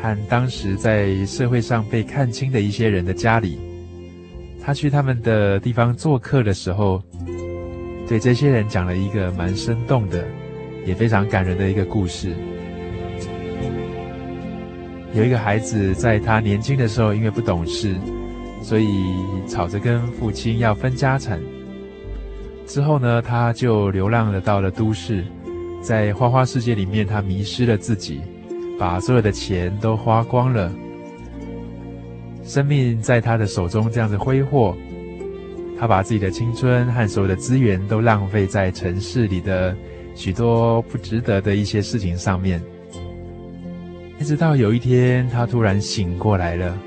[0.00, 3.58] 和当时在社会上被看轻的一些人的家里，
[4.62, 7.02] 他去他们的地方做客的时候，
[8.06, 10.24] 对这些人讲了一个蛮生动的。
[10.86, 12.32] 也非常感人的一个故事。
[15.12, 17.96] 有一个孩子，在他年轻的时候，因为不懂事，
[18.62, 18.86] 所以
[19.48, 21.40] 吵着跟父亲要分家产。
[22.66, 25.24] 之后呢，他就流浪了到了都市，
[25.82, 28.20] 在花花世界里面，他迷失了自己，
[28.78, 30.72] 把所有的钱都花光了。
[32.42, 34.76] 生命在他的手中这样子挥霍，
[35.78, 39.76] 他把自己的青春和所有的资源都浪费在城市里的。
[40.16, 42.62] 许多不值得的一些事情上面，
[44.20, 46.78] 一直到有一天，他突然醒过来了。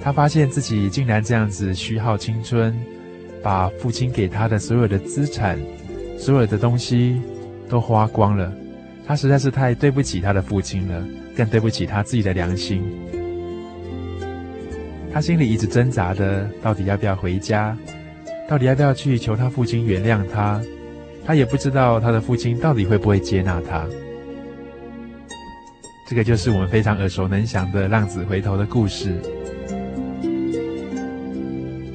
[0.00, 2.76] 他发现自己竟然这样子虚耗青春，
[3.44, 5.58] 把父亲给他的所有的资产、
[6.18, 7.20] 所有的东西
[7.68, 8.50] 都花光了。
[9.06, 11.04] 他实在是太对不起他的父亲了，
[11.36, 12.82] 更对不起他自己的良心。
[15.12, 17.76] 他心里一直挣扎的，到底要不要回家？
[18.48, 20.58] 到底要不要去求他父亲原谅他？
[21.26, 23.86] 他也不知道他的父亲到底会不会接纳他。
[26.08, 29.14] 这个就是我们非常耳熟能详的浪子回头的故事。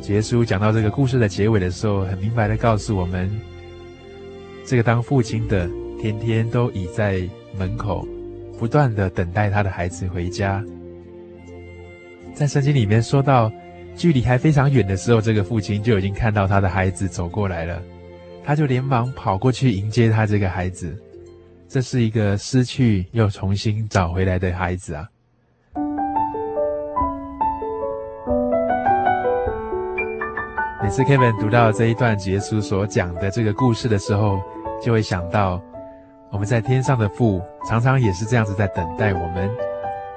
[0.10, 3.30] 耶稣讲到这个故事的结尾的时候，很明白的告诉我们：
[4.66, 5.70] 这个当父亲的
[6.02, 7.22] 天天都倚在
[7.56, 8.08] 门口，
[8.58, 10.64] 不断的等待他的孩子回家。
[12.34, 13.52] 在圣经里面说到，
[13.96, 17.80] 距离还非常远的时候，这个父亲就已经看到他的孩子走过来了。
[18.44, 20.98] 他就连忙跑过去迎接他这个孩子，
[21.68, 25.08] 这是一个失去又重新找回来的孩子啊！
[30.90, 34.40] 每次 Kevin 读到这一段耶稣所讲的这个故事的时候，
[34.82, 35.62] 就会想到
[36.32, 39.48] 我们在天上的父常常也是这样子在等待我们，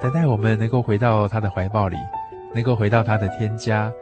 [0.00, 1.98] 等待我们能够回到他的怀抱里，
[2.54, 3.92] 能够回到他的天家，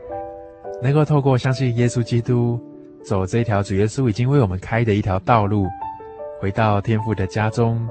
[0.81, 2.57] 能够透过相信耶稣基督。
[3.03, 5.67] 走这条主耶稣已经为我们开的一条道路，
[6.41, 7.85] 回到天父的家中，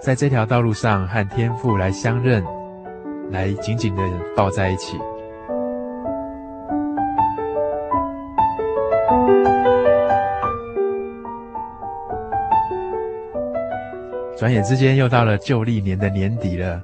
[0.00, 2.44] 在这条道路上和天父来相认，
[3.32, 4.02] 来紧紧的
[4.36, 4.96] 抱在一起。
[14.36, 16.82] 转眼之间又到了旧历年的年底了，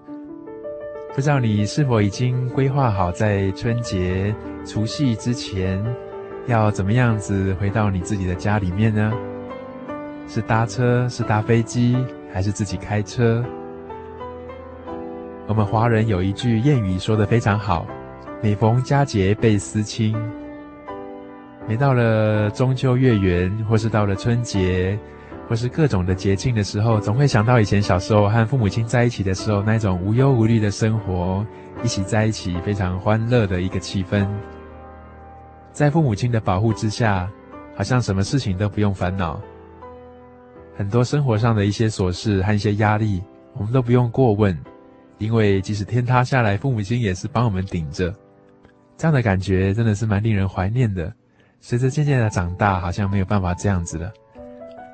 [1.15, 4.35] 不知道你是否已经规划好在春节
[4.65, 5.85] 除夕之前，
[6.47, 9.13] 要怎么样子回到你自己的家里面呢？
[10.27, 11.95] 是搭车，是搭飞机，
[12.33, 13.45] 还是自己开车？
[15.47, 17.87] 我们华人有一句谚语说得非常好
[18.43, 20.17] ：“每逢佳节倍思亲。”
[21.69, 24.99] 每到了中秋月圆，或是到了春节，
[25.53, 31.47] 或是各种的节庆的时候，总会想到以前小时候和父母亲在一起的时候，那种无忧无虑的生活，
[31.85, 34.27] 一起在一起非常欢乐的一个气氛。
[35.71, 37.31] 在父母亲的保护之下，
[37.77, 39.39] 好像什么事情都不用烦恼。
[40.75, 43.23] 很多生活上的一些琐事和一些压力，
[43.53, 44.59] 我们都不用过问，
[45.19, 48.11] 因为即使天塌下来，父母亲也是帮我们顶着。
[48.97, 51.13] 这样的感觉真的是蛮令人怀念的。
[51.61, 54.11] 随着渐渐的长大，好像没有办法这样子了。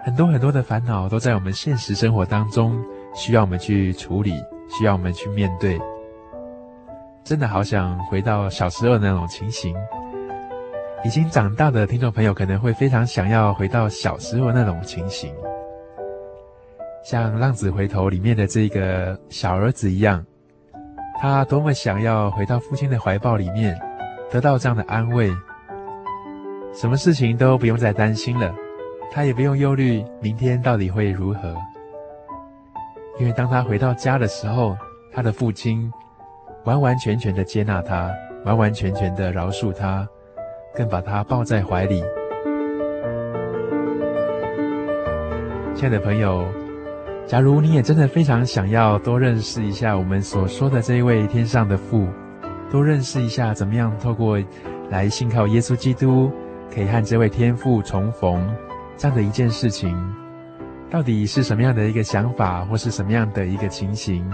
[0.08, 2.82] 很多很多的烦恼都在我们现实生活当中，
[3.14, 4.32] 需要我们去处理，
[4.70, 5.78] 需要我们去面对。
[7.22, 9.76] 真的好想回到小时候那种情形。
[11.04, 15.30] 已经长大的听众朋友可能会非常想要回到小时候那种情形，
[17.04, 20.24] 像《浪子回头》里面的这个小儿子一样，
[21.20, 23.78] 他多么想要回到父亲的怀抱里面，
[24.30, 25.30] 得到这样的安慰，
[26.72, 28.50] 什么事情都不用再担心了，
[29.10, 31.54] 他也不用忧虑明天到底会如何，
[33.18, 34.76] 因为当他回到家的时候，
[35.12, 35.90] 他的父亲
[36.64, 38.10] 完完全全的接纳他，
[38.44, 40.06] 完完全全的饶恕他。
[40.74, 42.04] 更把他抱在怀里。
[45.74, 46.46] 亲爱的朋友，
[47.26, 52.06] 假如你也真的非常想要多认识一下我们所说的这一位天上的父，
[52.70, 54.38] 多认识一下怎么样透过
[54.90, 56.30] 来信靠耶稣基督，
[56.72, 58.46] 可以和这位天父重逢
[58.98, 59.96] 这样的一件事情，
[60.90, 64.28] 到底是什么样的一个想法，或是什么样的一个情形，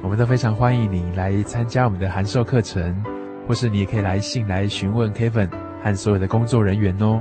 [0.00, 3.04] 我们都非常欢迎你来参加我们的函授课程，
[3.48, 5.50] 或是你也可以来信来询问 Kevin
[5.82, 7.20] 和所有的工作人员哦。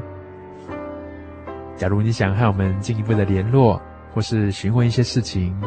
[1.75, 3.81] 假如你想和我们进一步的联络，
[4.13, 5.59] 或是询问一些事情，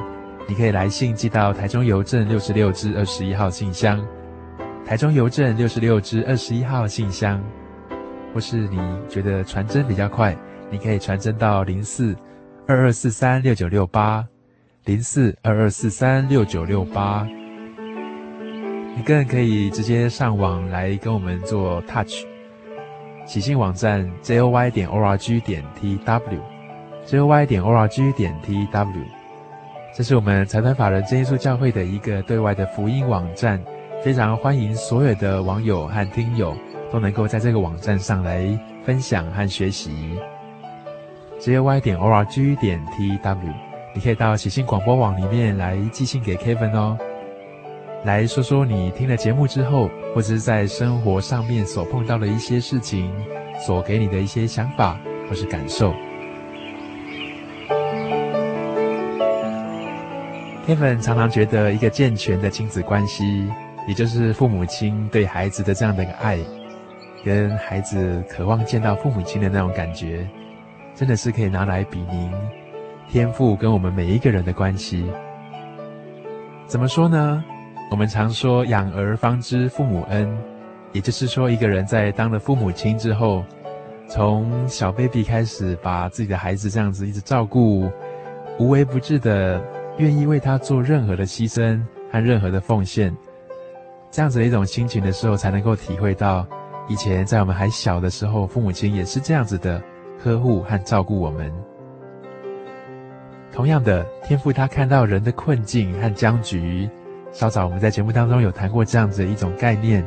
[0.46, 4.00] 你可以来信寄到台中邮政六十六支二十一号信箱，
[4.86, 7.42] 台中邮政六十六支二十一号信箱，
[8.32, 8.78] 或是你
[9.08, 10.36] 觉得传真比较快，
[10.72, 12.16] 你可以传真到零四
[12.66, 14.26] 二二四三六九六八，
[14.86, 17.28] 零四二二四三六九六八。
[18.96, 22.24] 你更可以直接上网来跟我们做 touch，
[23.26, 26.38] 喜信网站 joy 点 org 点 tw。
[27.06, 29.04] joy 点 org 点 tw，
[29.94, 33.62] 这是我们财团法人真耶稣教会的一个对外的福音网站，
[34.02, 36.56] 非常欢迎所有的网友和听友
[36.90, 40.18] 都能够在这个网站上来分享和学习。
[41.42, 43.52] J y 点 o r g 点 t w，
[43.92, 46.96] 你可以到喜信广播网里面来寄信给 Kevin 哦，
[48.04, 53.12] 来说说你听了节目之后，或者是在生活上面所碰到的一些事情，
[53.58, 54.96] 所给你的一些想法
[55.28, 55.92] 或是感受。
[60.64, 63.50] Kevin 常常觉得，一个健全的亲子关系，
[63.88, 66.38] 也就是父母亲对孩子的这样的一个爱，
[67.24, 70.24] 跟孩子渴望见到父母亲的那种感觉，
[71.02, 72.30] 真的是可以拿来比拟
[73.08, 75.04] 天赋跟我们每一个人的关系。
[76.64, 77.42] 怎么说呢？
[77.90, 80.32] 我们常说“养儿方知父母恩”，
[80.94, 83.44] 也就是说，一个人在当了父母亲之后，
[84.06, 87.90] 从小 baby 开始，把自己的孩子这样子一直照顾，
[88.60, 89.60] 无微不至的。
[89.98, 91.82] 愿意为他做任何的牺牲
[92.12, 93.12] 和任何的奉献，
[94.12, 96.46] 这样子的一种心情的时候，才能够体会到
[96.88, 99.82] 以前在我们还小的时候，父母亲也是这样子的
[100.22, 101.52] 呵护和照顾我们。
[103.52, 106.88] 同样的，天父他看到人的困境和僵局，
[107.32, 110.02] 稍早我们在节目当中有谈过这样子一种概念。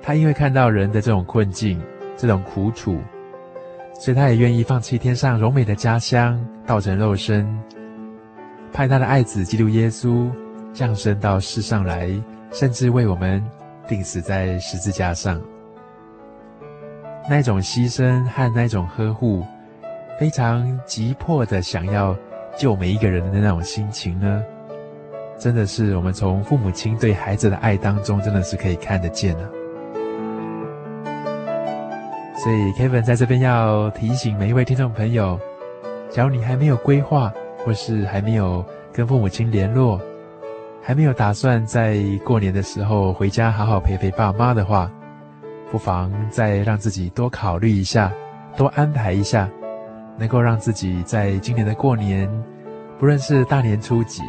[0.00, 1.80] 他因为看到人的这种困境、
[2.16, 2.98] 这种苦楚，
[3.98, 7.48] 所以他也愿意放弃天上荣美的家乡，道成肉身。
[8.72, 10.30] 派他的爱子基督耶稣
[10.72, 12.10] 降生到世上来，
[12.52, 13.42] 甚至为我们
[13.86, 15.40] 钉死在十字架上。
[17.28, 19.44] 那种牺牲和那种呵护，
[20.18, 22.16] 非常急迫的想要
[22.56, 24.42] 救每一个人的那种心情呢，
[25.38, 29.50] 真的是我们从父母亲对孩子的爱当中，真的是可以看得见的。
[32.36, 35.38] 所以 Kevin 在这边要提醒每一位听众朋友，
[36.10, 37.32] 假如你还没有规划。
[37.64, 40.00] 或是还没有跟父母亲联络，
[40.82, 44.90] 还没有打算在过年的时候回家好好陪陪爸妈的话，
[45.72, 48.12] 不妨再让自己多考虑一下，
[48.58, 49.48] 多安排一下，
[50.18, 52.30] 能够让自己在今年的过年，
[52.98, 54.22] 不论是大年初几，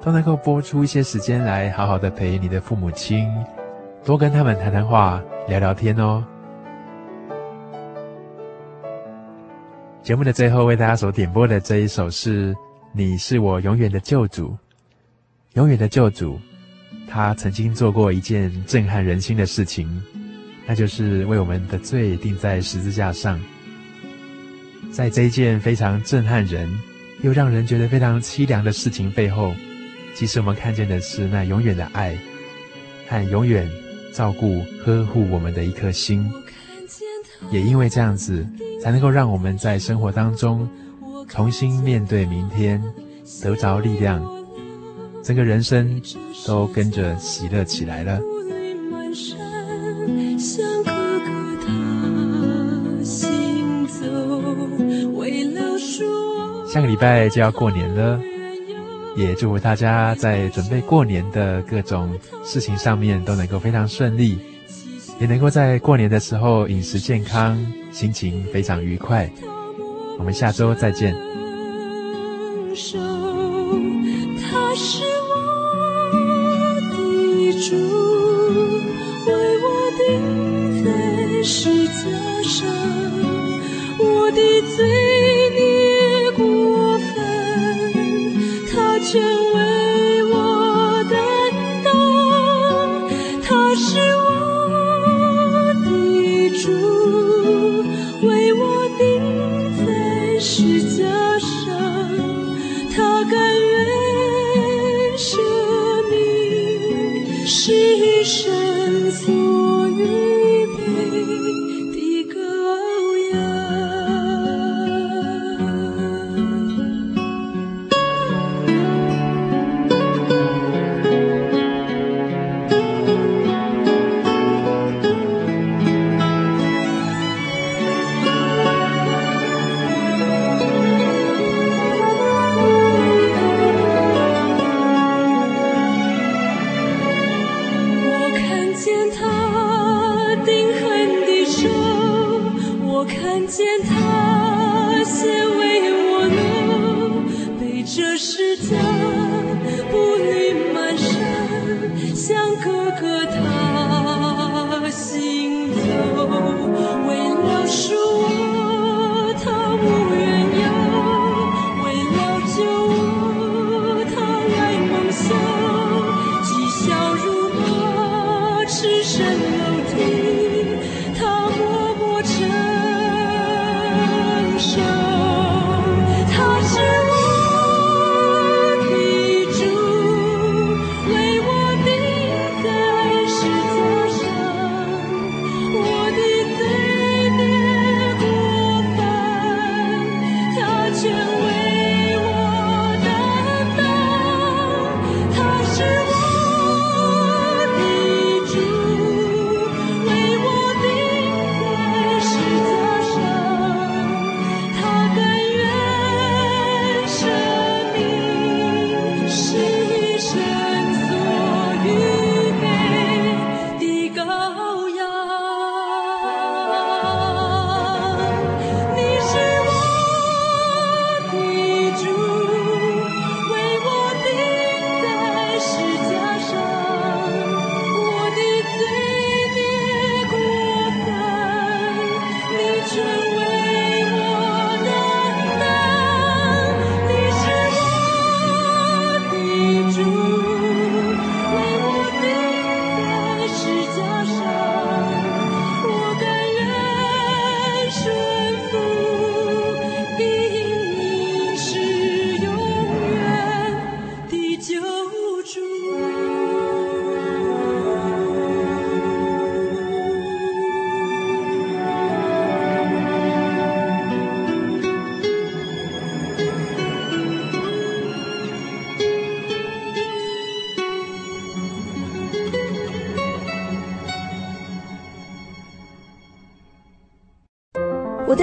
[0.00, 3.28] 都能够拨出一些时间来好好的陪你的父母亲，
[4.02, 6.24] 多跟他们谈谈话，聊聊天哦。
[10.02, 12.56] 节目的最后为大家所点播的这一首是。
[12.92, 14.56] 你是我永远的救主，
[15.52, 16.40] 永远的救主。
[17.06, 20.02] 他曾经做过一件震撼人心的事情，
[20.66, 23.40] 那就是为我们的罪钉在十字架上。
[24.92, 26.68] 在这一件非常震撼人，
[27.22, 29.54] 又让人觉得非常凄凉的事情背后，
[30.14, 32.16] 其实我们看见的是那永远的爱，
[33.08, 33.70] 和永远
[34.12, 36.28] 照顾呵护我们的一颗心。
[37.50, 38.46] 也因为这样子，
[38.82, 40.68] 才能够让我们在生活当中。
[41.28, 42.82] 重新面对明天，
[43.42, 44.24] 得着力量，
[45.22, 46.00] 整个人生
[46.46, 48.20] 都跟着喜乐起来了。
[56.76, 58.20] 下个礼拜就要过年了，
[59.16, 62.14] 也祝福大家在准备过年的各种
[62.44, 64.38] 事情上面都能够非常顺利，
[65.18, 67.56] 也能够在过年的时候饮食健康，
[67.92, 69.26] 心情非常愉快。
[70.18, 71.16] 我们下周再见。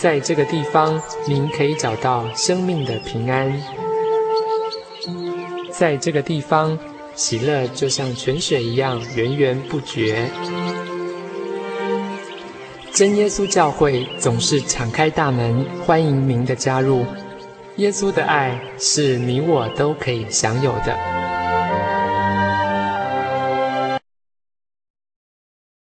[0.00, 3.52] 在这个地方，您可以找到生命的平安。
[5.72, 6.78] 在这个地方，
[7.16, 10.30] 喜乐就像泉水一样源源不绝。
[12.92, 17.04] 真耶稣教会总是敞开大门，欢迎您的加入。
[17.76, 21.17] 耶稣的爱是你我都可以享有的。